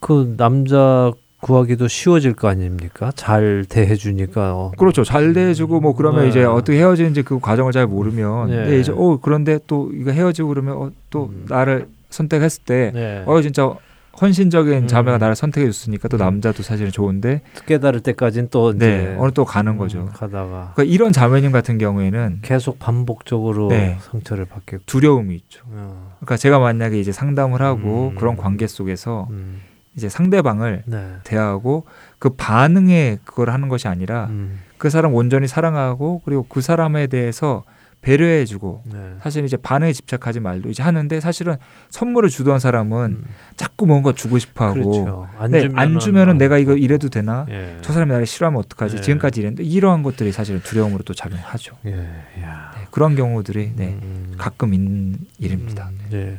[0.00, 3.12] 그 남자 구하기도 쉬워질 거 아닙니까?
[3.14, 4.54] 잘 대해주니까.
[4.56, 4.72] 어.
[4.76, 5.04] 그렇죠.
[5.04, 6.30] 잘 대해주고 뭐 그러면 네.
[6.30, 8.70] 이제 어떻게 헤어지는지 그 과정을 잘 모르면 네.
[8.70, 11.46] 네, 이제 어 그런데 또 이거 헤어지고 그러면 어, 또 음.
[11.48, 13.22] 나를 선택했을 때 네.
[13.26, 13.74] 어 진짜
[14.20, 14.86] 헌신적인 음.
[14.86, 16.18] 자매가 나를 선택해 줬으니까 또 음.
[16.18, 20.02] 남자도 사실은 좋은데 깨달을 때까지는 또 네 어느 또 가는 거죠.
[20.02, 23.98] 음, 가다가 그러니까 이런 자매님 같은 경우에는 계속 반복적으로 네.
[24.00, 24.78] 상처를 받게.
[24.86, 25.62] 두려움이 있죠.
[25.66, 26.12] 어.
[26.20, 28.14] 그러니까 제가 만약에 이제 상담을 하고 음.
[28.14, 29.60] 그런 관계 속에서 음.
[29.96, 31.06] 이제 상대방을 네.
[31.24, 31.84] 대하고
[32.20, 34.60] 그 반응에 그걸 하는 것이 아니라 음.
[34.78, 37.64] 그 사람 온전히 사랑하고 그리고 그 사람에 대해서
[38.04, 38.98] 배려해주고 네.
[39.22, 41.56] 사실 이제 반응에 집착하지 말고 이제 하는데 사실은
[41.88, 43.24] 선물을 주던 사람은 음.
[43.56, 45.28] 자꾸 뭔가 주고 싶어하고 그렇죠.
[45.38, 47.78] 안 네, 주면은, 안 주면은 어, 내가 이거 이래도 되나 예.
[47.80, 49.00] 저 사람이 나를 싫어하면 어떡하지 네.
[49.00, 51.92] 지금까지 이랬는데 이러한 것들이 사실은 두려움으로 또 작용하죠 예.
[52.42, 52.72] 야.
[52.76, 54.34] 네, 그런 경우들이 네, 음.
[54.36, 56.38] 가끔 있는 일입니다 음, 네.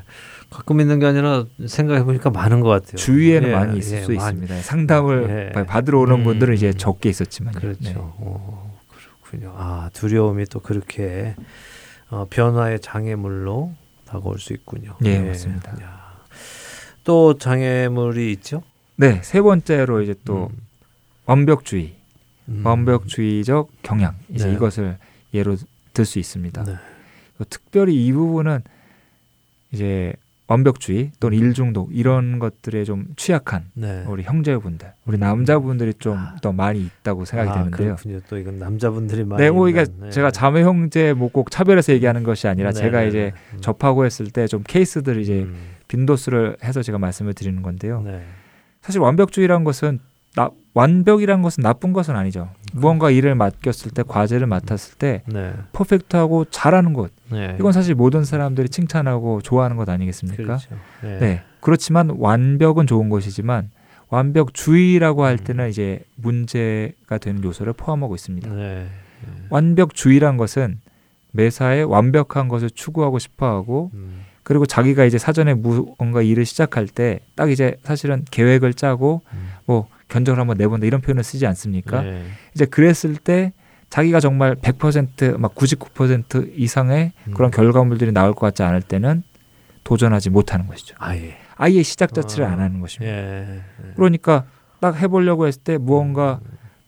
[0.52, 2.96] 가끔 있는 게 아니라 생각해 보니까 많은 것 같아요.
[2.96, 4.18] 주위에는 예, 많이 있을 예, 수 많이.
[4.38, 5.64] 있습니다 상담을 예.
[5.64, 6.24] 받으러 오는 음.
[6.24, 8.14] 분들은 이제 적게 있었지만 그렇죠.
[9.36, 9.54] 어, 그렇군요.
[9.58, 11.36] 아 두려움이 또 그렇게
[12.10, 13.74] 어, 변화의 장애물로
[14.06, 14.96] 다가올 수 있군요.
[15.04, 15.72] 예, 맞습니다.
[15.84, 16.16] 야.
[17.04, 18.64] 또 장애물이 있죠.
[18.96, 20.58] 네, 세 번째로 이제 또 음.
[21.26, 21.96] 완벽주의,
[22.48, 22.66] 음.
[22.66, 24.54] 완벽주의적 경향 이제 네.
[24.54, 24.98] 이것을
[25.34, 25.58] 예로
[25.94, 26.64] 들 수 있습니다.
[26.64, 26.76] 네.
[27.50, 28.62] 특별히 이 부분은
[29.72, 30.14] 이제
[30.48, 34.04] 완벽주의 또는 일중독 이런 것들에 좀 취약한 네.
[34.08, 36.36] 우리 형제분들, 우리 남자분들이 좀 아.
[36.42, 37.96] 더 많이 있다고 생각이 아, 되는데요.
[37.96, 38.20] 그렇군요.
[38.30, 39.42] 또 이건 남자분들이 많이.
[39.42, 40.10] 네, 뭐 이게 네.
[40.12, 43.34] 제가 자매 형제 뭐 꼭 차별해서 얘기하는 것이 아니라 네, 제가 네, 이제 네.
[43.56, 43.62] 음.
[43.62, 45.56] 접하고 했을 때 좀 케이스들 이제 음.
[45.88, 48.02] 빈도수를 해서 제가 말씀을 드리는 건데요.
[48.04, 48.22] 네.
[48.82, 50.00] 사실 완벽주의란 것은
[50.36, 52.50] 나, 완벽이란 것은 나쁜 것은 아니죠.
[52.74, 55.54] 무언가 일을 맡겼을 때 과제를 맡았을 때 네.
[55.72, 57.56] 퍼펙트하고 잘하는 것 네.
[57.58, 60.44] 이건 사실 모든 사람들이 칭찬하고 좋아하는 것 아니겠습니까?
[60.44, 60.76] 그렇죠.
[61.02, 61.20] 네.
[61.20, 61.44] 네.
[61.62, 63.72] 그렇지만 완벽은 좋은 것이지만
[64.10, 68.50] 완벽주의라고 할 때는 이제 문제가 되는 요소를 포함하고 있습니다.
[68.54, 68.88] 네.
[69.50, 70.82] 완벽주의란 것은
[71.32, 74.22] 매사에 완벽한 것을 추구하고 싶어하고 음.
[74.44, 79.50] 그리고 자기가 이제 사전에 무언가 일을 시작할 때 딱 이제 사실은 계획을 짜고 음.
[79.66, 82.02] 뭐 견적을 한번 내본다 이런 표현을 쓰지 않습니까?
[82.02, 82.24] 네.
[82.54, 83.54] 이제 그랬을 때
[83.90, 87.34] 자기가 정말 100%막 99% 이상의 음.
[87.34, 89.24] 그런 결과물들이 나올 것 같지 않을 때는
[89.84, 90.96] 도전하지 못하는 것이죠.
[91.00, 91.38] 아예.
[91.56, 92.50] 아예 시작 자체를 어.
[92.50, 93.16] 안 하는 것입니다.
[93.16, 93.62] 예.
[93.96, 94.46] 그러니까
[94.80, 96.40] 딱 해보려고 했을 때 무언가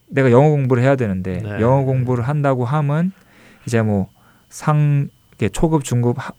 [0.08, 1.62] 내가 영어 공부를 해야 되는데 네.
[1.62, 3.12] 영어 공부를 한다고 함은
[3.66, 4.10] 이제 뭐
[4.50, 5.10] 상
[5.52, 6.32] 초급 중급 하,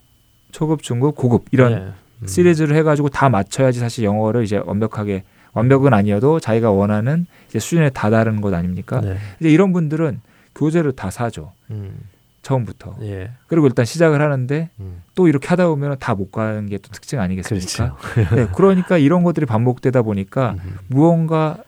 [0.50, 1.92] 초급 중급 고급 이런 네.
[2.22, 2.26] 음.
[2.26, 8.52] 시리즈를 해가지고 다 맞춰야지 사실 영어를 이제 완벽하게 완벽은 아니어도 자기가 원하는 수준에 다다르는 것
[8.54, 9.00] 아닙니까?
[9.00, 9.16] 네.
[9.40, 10.20] 이제 이런 분들은
[10.54, 11.98] 교재를 다 사죠 음.
[12.42, 13.30] 처음부터 예.
[13.46, 15.02] 그리고 일단 시작을 하는데 음.
[15.14, 17.96] 또 이렇게 하다 보면 다 못 가는 게 또 특징 아니겠습니까?
[17.98, 18.34] 그렇죠.
[18.36, 20.76] 네, 그러니까 이런 것들이 반복되다 보니까 음.
[20.88, 21.58] 무언가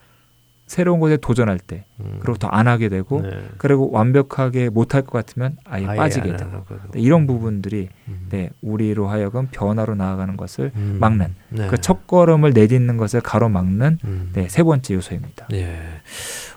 [0.70, 2.18] 새로운 것에 도전할 때 음.
[2.20, 3.30] 그리고 더 안 하게 되고 네.
[3.58, 6.64] 그리고 완벽하게 못할 것 같으면 아예, 아예 빠지게 안 되고.
[6.92, 8.26] 네, 이런 부분들이 음.
[8.30, 10.98] 네, 우리로 하여금 변화로 나아가는 것을 음.
[11.00, 11.66] 막는 네.
[11.66, 14.30] 그 첫 걸음을 내딛는 것을 가로막는 음.
[14.32, 15.48] 네, 세 번째 요소입니다.
[15.52, 15.80] 예.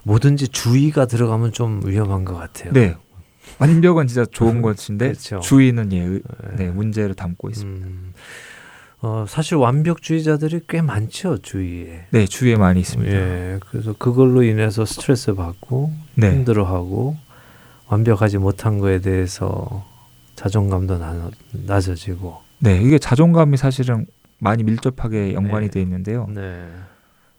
[0.03, 2.71] 뭐든지 주의가 들어가면 좀 위험한 것 같아요.
[2.73, 2.95] 네.
[3.59, 5.39] 완벽은 진짜 좋은 것인데 그렇죠.
[5.39, 6.21] 주의는 예, 의-
[6.57, 7.87] 네, 문제를 담고 있습니다.
[9.03, 12.05] 음, 어, 사실 완벽주의자들이 꽤 많죠 주위에.
[12.11, 13.13] 네, 주위에 많이 있습니다.
[13.13, 16.31] 예, 그래서 그걸로 인해서 스트레스 받고 네.
[16.31, 17.17] 힘들어하고
[17.87, 19.85] 완벽하지 못한 거에 대해서
[20.35, 22.41] 자존감도 나, 낮아지고.
[22.59, 24.05] 네, 이게 자존감이 사실은
[24.39, 25.71] 많이 밀접하게 연관이 네.
[25.71, 26.27] 돼 있는데요.
[26.33, 26.65] 네.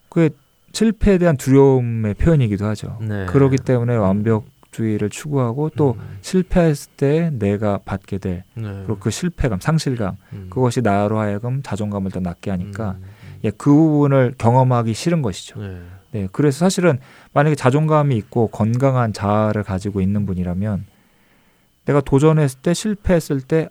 [0.08, 0.30] 그게
[0.72, 2.98] 실패에 대한 두려움의 표현이기도 하죠.
[3.00, 3.26] 네.
[3.26, 8.62] 그렇기 때문에 완벽 주의를 추구하고 또 음, 실패했을 때 내가 받게 될 네.
[8.62, 13.04] 그리고 그 실패감, 상실감 음, 그것이 나로 하여금 자존감을 더 낮게 하니까 음,
[13.44, 15.60] 예, 그 부분을 경험하기 싫은 것이죠.
[15.60, 15.80] 네.
[16.10, 16.98] 네, 그래서 사실은
[17.32, 20.86] 만약에 자존감이 있고 건강한 자아를 가지고 있는 분이라면
[21.84, 23.68] 내가 도전했을 때 실패했을 때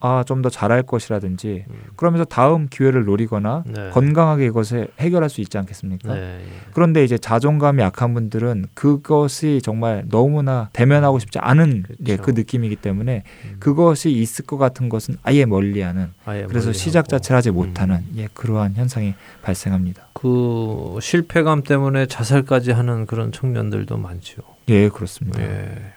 [0.00, 3.90] 아, 좀 더 잘할 것이라든지 음, 그러면서 다음 기회를 노리거나 네.
[3.90, 6.14] 건강하게 이것을 해결할 수 있지 않겠습니까?
[6.14, 6.20] 네.
[6.40, 6.44] 예.
[6.72, 12.02] 그런데 이제 자존감이 약한 분들은 그것이 정말 너무나 대면하고 싶지 않은 그렇죠.
[12.08, 16.72] 예, 그 느낌이기 때문에 음, 그것이 있을 것 같은 것은 아예 멀리하는 아예 그래서 멀리하고.
[16.72, 17.56] 시작 자체를 하지 음.
[17.56, 20.08] 못하는 예, 그러한 현상이 발생합니다.
[20.14, 24.42] 그 실패감 때문에 자살까지 하는 그런 청년들도 많죠.
[24.70, 25.42] 예, 그렇습니다.
[25.42, 25.92] 예.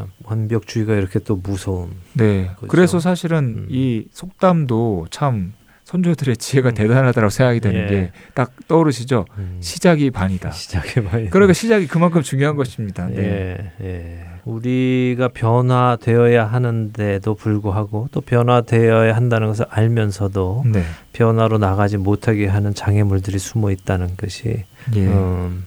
[0.00, 1.90] 아, 참 완벽주의가 이렇게 또 무서운.
[2.14, 2.50] 네.
[2.56, 2.66] 그렇죠.
[2.68, 3.66] 그래서 사실은 음.
[3.68, 5.52] 이 속담도 참
[5.84, 6.74] 선조들의 지혜가 음.
[6.74, 8.12] 대단하다고 생각이 되는 예.
[8.28, 9.26] 게딱 떠오르시죠.
[9.38, 10.52] 음, 시작이 반이다.
[10.52, 11.30] 시작에 많이.
[11.30, 13.08] 그러니까 시작이 그만큼 중요한 것입니다.
[13.08, 13.16] 네.
[13.18, 14.26] 예, 예.
[14.44, 20.84] 우리가 변화되어야 하는데도 불구하고 또 변화되어야 한다는 것을 알면서도 네.
[21.12, 25.06] 변화로 나가지 못하게 하는 장애물들이 숨어 있다는 것이 예.
[25.06, 25.66] 음,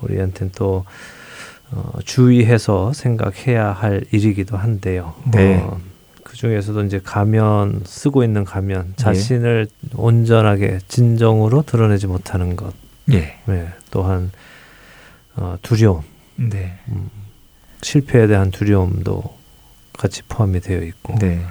[0.00, 0.84] 우리한테는 또
[1.72, 5.14] 어, 주의해서 생각해야 할 일이기도 한데요.
[5.30, 5.56] 네.
[5.56, 5.80] 어,
[6.24, 8.44] 그 중에서도 이제 가면 쓰고 있는 예.
[8.44, 12.72] 가면 자신을 온전하게 진정으로 드러내지 못하는 것,
[13.10, 13.36] 예.
[13.46, 14.30] 네, 또한
[15.36, 16.02] 어, 두려움,
[16.36, 16.78] 네.
[16.88, 17.08] 음,
[17.82, 19.22] 실패에 대한 두려움도
[19.92, 21.44] 같이 포함이 되어 있고, 네.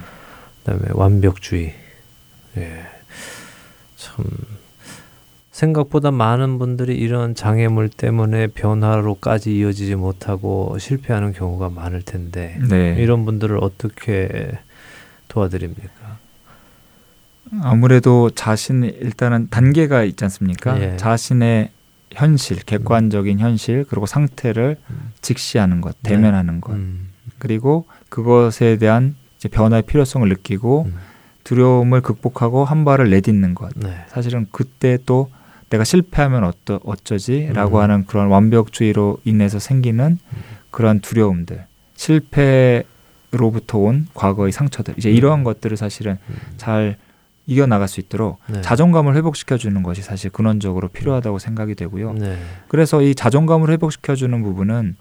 [0.64, 1.74] 그다음에 완벽주의,
[2.56, 2.82] 예,
[3.96, 4.24] 참
[5.60, 12.96] 생각보다 많은 분들이 이런 장애물 때문에 변화로까지 이어지지 못하고 실패하는 경우가 많을 텐데 네.
[12.98, 14.52] 이런 분들을 어떻게
[15.28, 15.90] 도와드립니까?
[17.62, 20.80] 아무래도 자신 일단은 단계가 있지 않습니까?
[20.80, 20.96] 예.
[20.96, 21.70] 자신의
[22.12, 25.12] 현실, 객관적인 현실 그리고 상태를 음.
[25.20, 26.10] 직시하는 것, 네.
[26.10, 29.14] 대면하는 것, 음, 그리고 그것에 대한
[29.50, 30.94] 변화의 필요성을 느끼고 음.
[31.44, 33.72] 두려움을 극복하고 한 발을 내딛는 것.
[33.76, 34.04] 네.
[34.08, 35.28] 사실은 그때 또
[35.70, 37.82] 내가 실패하면 어떠, 어쩌지라고 음.
[37.82, 40.18] 하는 그런 완벽주의로 인해서 생기는
[40.70, 41.64] 그런 두려움들,
[41.94, 46.36] 실패로부터 온 과거의 상처들, 이제 이러한 것들을 사실은 음.
[46.56, 46.96] 잘
[47.46, 48.60] 이겨 나갈 수 있도록 네.
[48.60, 52.12] 자존감을 회복시켜 주는 것이 사실 근원적으로 필요하다고 생각이 되고요.
[52.12, 52.38] 네.
[52.68, 54.96] 그래서 이 자존감을 회복시켜 주는 부분은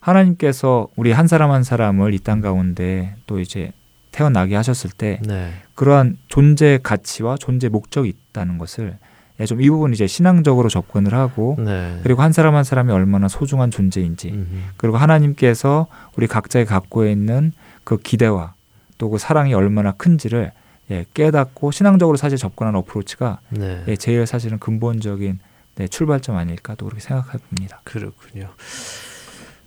[0.00, 3.72] 하나님께서 우리 한 사람 한 사람을 이 땅 가운데 또 이제
[4.12, 5.52] 태어나게 하셨을 때 네.
[5.74, 9.05] 그러한 존재 가치와 존재 목적이 있다는 것을 예,
[9.44, 12.00] 좀 이 부분 이제 신앙적으로 접근을 하고 네.
[12.02, 17.52] 그리고 한 사람 한 사람이 얼마나 소중한 존재인지 음, 그리고 하나님께서 우리 각자에 갖고 있는
[17.84, 18.54] 그 기대와
[18.98, 20.52] 또 그 사랑이 얼마나 큰지를
[20.90, 23.82] 예, 깨닫고 신앙적으로 사실 접근하는 어프로치가 네.
[23.88, 25.38] 예, 제일 사실은 근본적인
[25.74, 27.80] 네, 출발점 아닐까 또 그렇게 생각해 봅니다.
[27.84, 28.48] 그렇군요.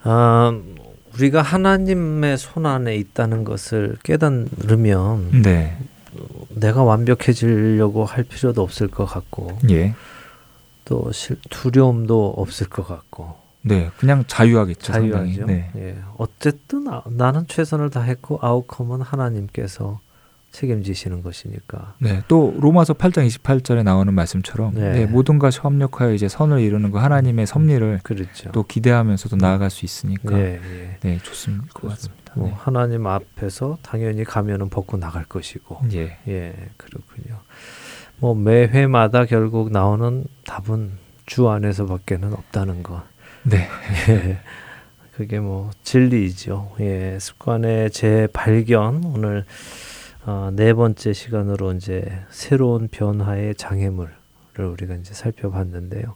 [0.04, 0.52] 아,
[1.14, 5.78] 우리가 하나님의 손 안에 있다는 것을 깨달으면 네,
[6.50, 9.94] 내가 완벽해지려고 할 필요도 없을 것 같고 예,
[10.86, 14.94] 또 실, 두려움도 없을 것 같고 네, 그냥 자유하겠죠.
[14.94, 15.46] 자유하죠.
[15.46, 15.98] 네, 예.
[16.18, 20.00] 어쨌든 아, 나는 최선을 다했고 아웃컴은 하나님께서
[20.52, 21.94] 책임지시는 것이니까.
[22.00, 24.92] 네, 또 로마서 8장 28절에 나오는 말씀처럼 네.
[24.92, 28.52] 네, 모든 것이 협력하여 이제 선을 이루는 그 하나님의 섭리를 그렇죠.
[28.52, 30.98] 또 기대하면서도 나아갈 수 있으니까 예, 예.
[31.02, 31.68] 네, 좋습니다.
[31.74, 32.19] 것 같습니다.
[32.40, 35.82] 뭐 하나님 앞에서 당연히 가면은 벗고 나갈 것이고.
[35.90, 36.18] 네.
[36.28, 37.40] 예, 예, 그렇군요.
[38.18, 40.92] 뭐 매회마다 결국 나오는 답은
[41.26, 43.02] 주 안에서밖에는 없다는 것.
[43.44, 43.68] 네,
[44.10, 44.40] 예.
[45.16, 46.76] 그게 뭐 진리이죠.
[46.80, 49.46] 예, 습관의 재발견 오늘
[50.26, 54.14] 어, 네 번째 시간으로 이제 새로운 변화의 장애물을
[54.58, 56.16] 우리가 이제 살펴봤는데요.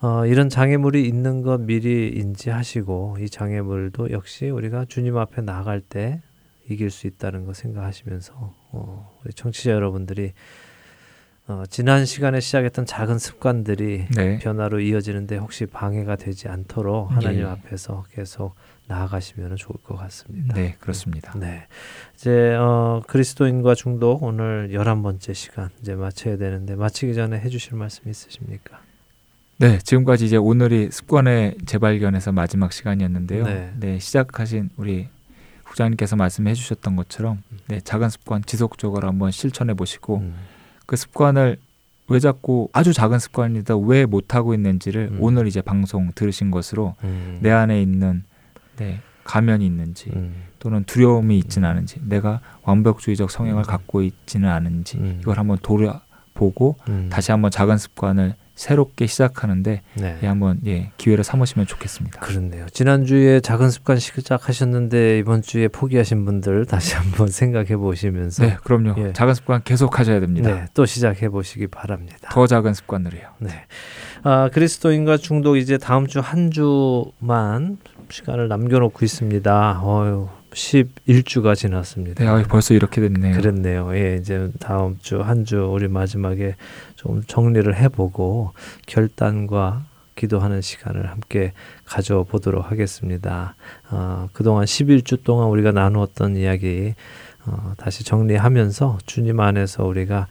[0.00, 6.20] 어, 이런 장애물이 있는 것 미리 인지하시고 이 장애물도 역시 우리가 주님 앞에 나갈 때
[6.68, 8.34] 이길 수 있다는 거 생각하시면서
[8.72, 10.32] 어, 우리 청취자 여러분들이
[11.48, 17.44] 어, 지난 시간에 시작했던 작은 습관들이 네, 변화로 이어지는데 혹시 방해가 되지 않도록 하나님 예.
[17.44, 18.56] 앞에서 계속
[18.88, 20.54] 나아가시면 좋을 것 같습니다.
[20.54, 21.38] 네, 그렇습니다.
[21.38, 21.68] 네.
[22.16, 27.74] 이제 어, 그리스도인과 중독 오늘 열한 번째 시간 이제 마쳐야 되는데 마치기 전에 해 주실
[27.76, 28.80] 말씀 있으십니까?
[29.58, 33.44] 네, 지금까지 이제 오늘이 습관의 재발견에서 마지막 시간이었는데요.
[33.44, 33.72] 네.
[33.76, 35.08] 네, 시작하신 우리
[35.64, 40.34] 국장님께서 말씀해 주셨던 것처럼 네, 작은 습관 지속적으로 한번 실천해 보시고 음.
[40.84, 41.56] 그 습관을
[42.08, 45.18] 왜 자꾸 아주 작은 습관이다 왜 못하고 있는지를 음.
[45.20, 47.38] 오늘 이제 방송 들으신 것으로 음.
[47.40, 48.24] 내 안에 있는
[48.76, 50.34] 네, 가면이 있는지 음.
[50.58, 55.18] 또는 두려움이 있지는 않은지 내가 완벽주의적 성향을 갖고 있지는 않은지 음.
[55.22, 57.08] 이걸 한번 돌아보고 음.
[57.10, 60.18] 다시 한번 작은 습관을 새롭게 시작하는데 네.
[60.22, 62.20] 예, 한번 예, 기회를 삼으시면 좋겠습니다.
[62.20, 62.66] 그렇네요.
[62.72, 68.94] 지난주에 작은 습관 시작하셨는데 이번 주에 포기하신 분들 다시 한번 생각해 보시면서 네, 그럼요.
[68.96, 69.12] 예.
[69.12, 70.50] 작은 습관 계속 하셔야 됩니다.
[70.50, 72.16] 네, 또 시작해 보시기 바랍니다.
[72.32, 73.22] 더 작은 습관으로요.
[73.40, 73.50] 네.
[74.22, 77.76] 아, 그리스도인과 중독 이제 다음 주 한 주만
[78.10, 79.82] 시간을 남겨 놓고 있습니다.
[79.84, 82.24] 어유 11주가 지났습니다.
[82.24, 83.36] 네, 아, 벌써 이렇게 됐네요.
[83.36, 83.94] 그랬네요.
[83.94, 86.54] 예, 이제 다음 주 한 주 우리 마지막에
[86.96, 88.52] 좀 정리를 해보고
[88.86, 89.84] 결단과
[90.16, 91.52] 기도하는 시간을 함께
[91.84, 93.54] 가져보도록 하겠습니다.
[93.90, 96.94] 어, 그동안 11주 동안 우리가 나누었던 이야기
[97.46, 100.26] 어, 다시 정리하면서 주님 안에서 우리가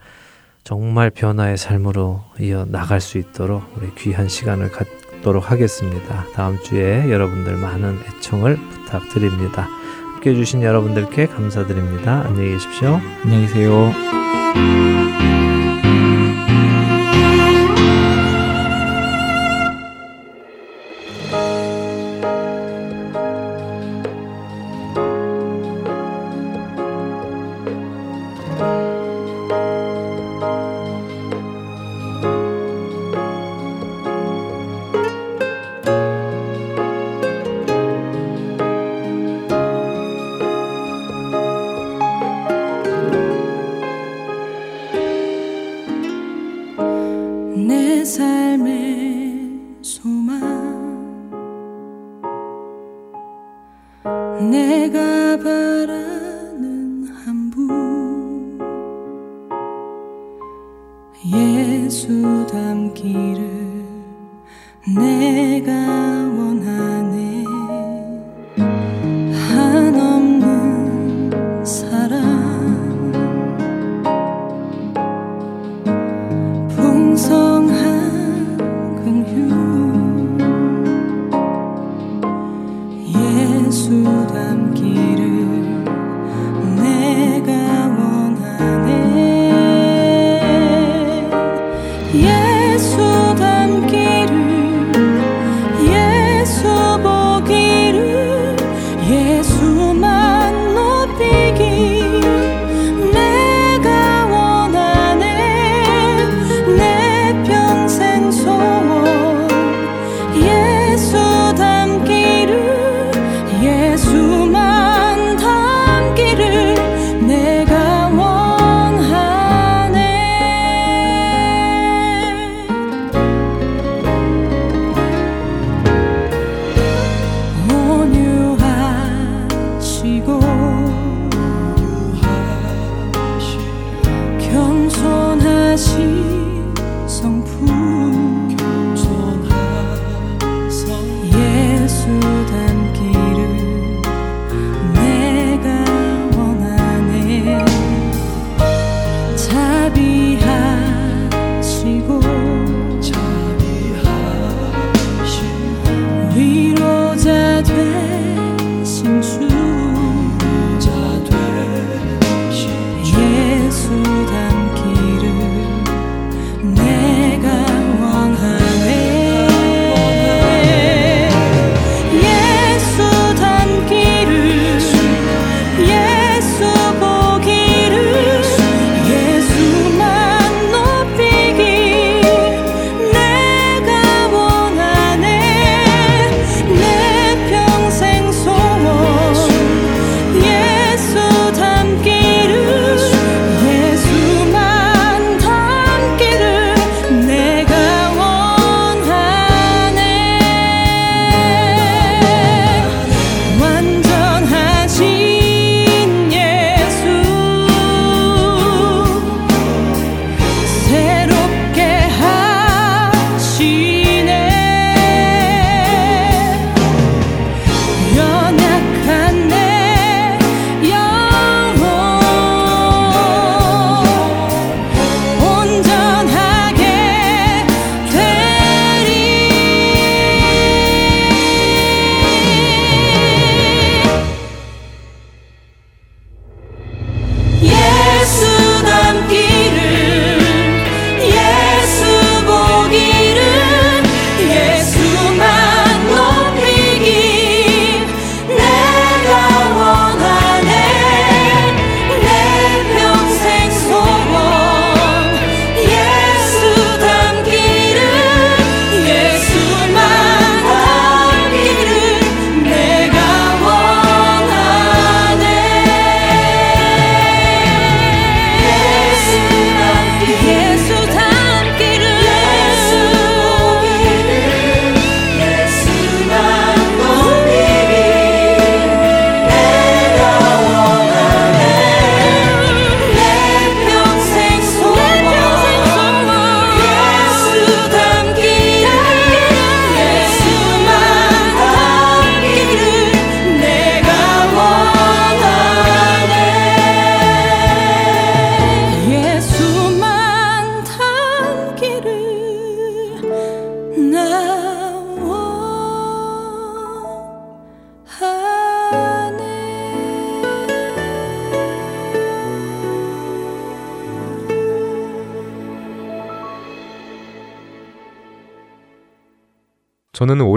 [0.64, 6.24] 정말 변화의 삶으로 이어 나갈 수 있도록 우리 귀한 시간을 갖도록 하겠습니다.
[6.34, 9.68] 다음 주에 여러분들 많은 애청을 부탁드립니다.
[10.14, 12.22] 함께 해주신 여러분들께 감사드립니다.
[12.22, 13.00] 안녕히 계십시오.
[13.22, 14.95] 안녕히 계세요.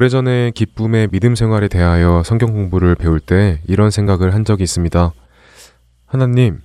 [0.09, 5.11] 오래전에 기쁨의 믿음 생활에 대하여 성경 공부를 배울 때 이런 생각을 한 적이 있습니다.
[6.07, 6.61] 하나님,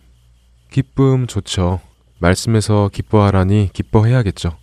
[0.70, 1.80] 기쁨 좋죠.
[2.20, 4.56] 말씀에서 기뻐하라니 기뻐해야겠죠.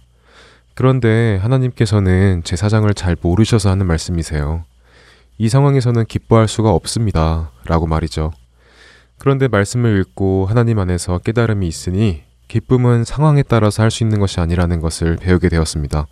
[0.74, 4.64] 그런데 하나님께서는 제 사장을 잘 모르셔서 하는 말씀이세요.
[5.38, 7.52] 이 상황에서는 기뻐할 수가 없습니다.
[7.66, 8.32] 라고 말이죠.
[9.20, 14.82] 그런데 말씀을 읽고 하나님 안에서 깨달음이 있으니 기쁨은 상황에 따라서 할 수 있는 것이 아니라는
[14.82, 16.08] 것을 배우게 되었습니다.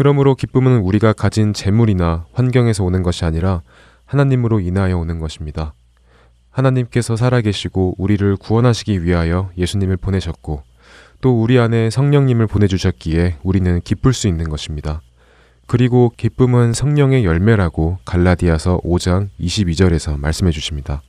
[0.00, 3.60] 그러므로 기쁨은 우리가 가진 재물이나 환경에서 오는 것이 아니라
[4.06, 5.74] 하나님으로 인하여 오는 것입니다.
[6.48, 10.62] 하나님께서 살아계시고 우리를 구원하시기 위하여 예수님을 보내셨고
[11.20, 15.02] 또 우리 안에 성령님을 보내주셨기에 우리는 기쁠 수 있는 것입니다.
[15.66, 21.02] 그리고 기쁨은 성령의 열매라고 갈라디아서 5장 22절에서 말씀해 주십니다.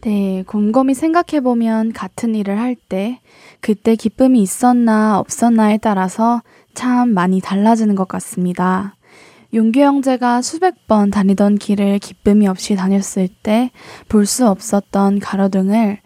[0.00, 3.20] 네, 곰곰이 생각해 보면 같은 일을 할 때
[3.60, 6.42] 그때 기쁨이 있었나 없었나에 따라서
[6.74, 8.96] 참 많이 달라지는 것 같습니다.
[9.52, 13.70] 윤규 형제가 수백 번 다니던 길을 기쁨이 없이 다녔을 때
[14.08, 15.98] 볼 수 없었던 가로등을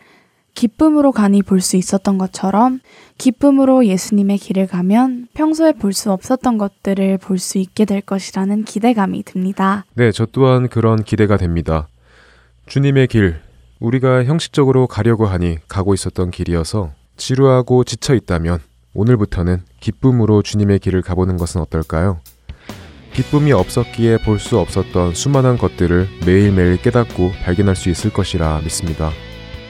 [0.55, 2.81] 기쁨으로 가니 볼 수 있었던 것처럼
[3.17, 9.23] 기쁨으로 예수님의 길을 가면 평소에 볼 수 없었던 것들을 볼 수 있게 될 것이라는 기대감이
[9.23, 9.85] 듭니다.
[9.95, 11.87] 네, 저 또한 그런 기대가 됩니다.
[12.67, 13.41] 주님의 길,
[13.81, 18.59] 우리가 형식적으로 가려고 하니 가고 있었던 길이어서 지루하고 지쳐 있다면
[18.99, 22.19] 오늘부터는 기쁨으로 주님의 길을 가보는 것은 어떨까요?
[23.13, 29.11] 기쁨이 없었기에 볼 수 없었던 수많은 것들을 매일매일 깨닫고 발견할 수 있을 것이라 믿습니다.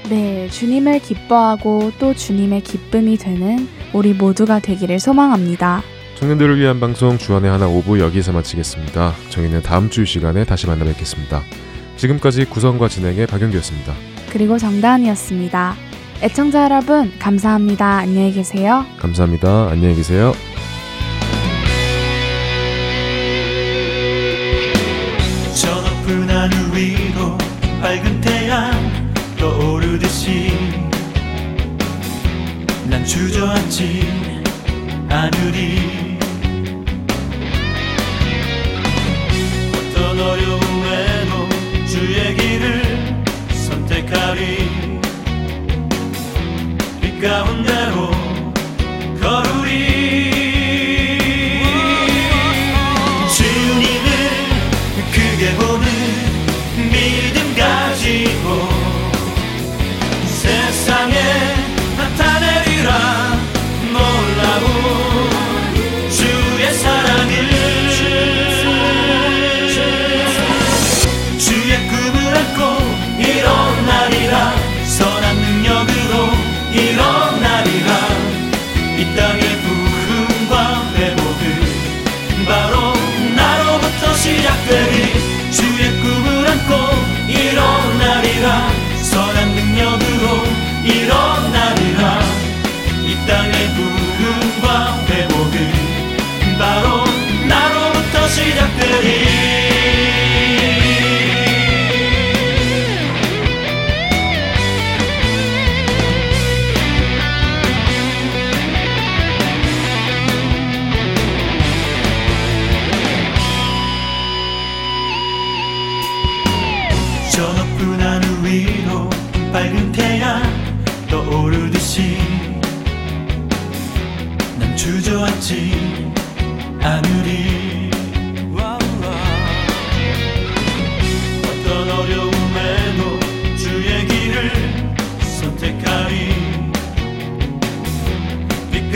[0.09, 5.83] 네, 주님을 기뻐하고 또 주님의 기쁨이 되는 우리 모두가 되기를 소망합니다.
[6.16, 9.12] 청년들을 위한 방송 주안의 하나 5부 여기서 마치겠습니다.
[9.29, 11.43] 저희는 다음 주 시간에 다시 만나 뵙겠습니다.
[11.99, 13.93] 지금까지 구성과 진행의 박영규였습니다.
[14.31, 15.74] 그리고 정다은이었습니다.
[16.21, 17.99] 애청자 여러분, 감사합니다.
[17.99, 18.85] 안녕히 계세요.
[18.99, 19.69] 감사합니다.
[19.71, 20.33] 안녕히 계세요.
[25.55, 27.39] 저 높은 하늘 위로
[27.81, 28.73] 밝은 태양
[29.39, 30.51] 떠오르듯이
[32.91, 34.03] 난 주저앉지
[35.09, 36.08] 않으리
[47.21, 47.97] 빛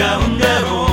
[0.03, 0.92] 가운데로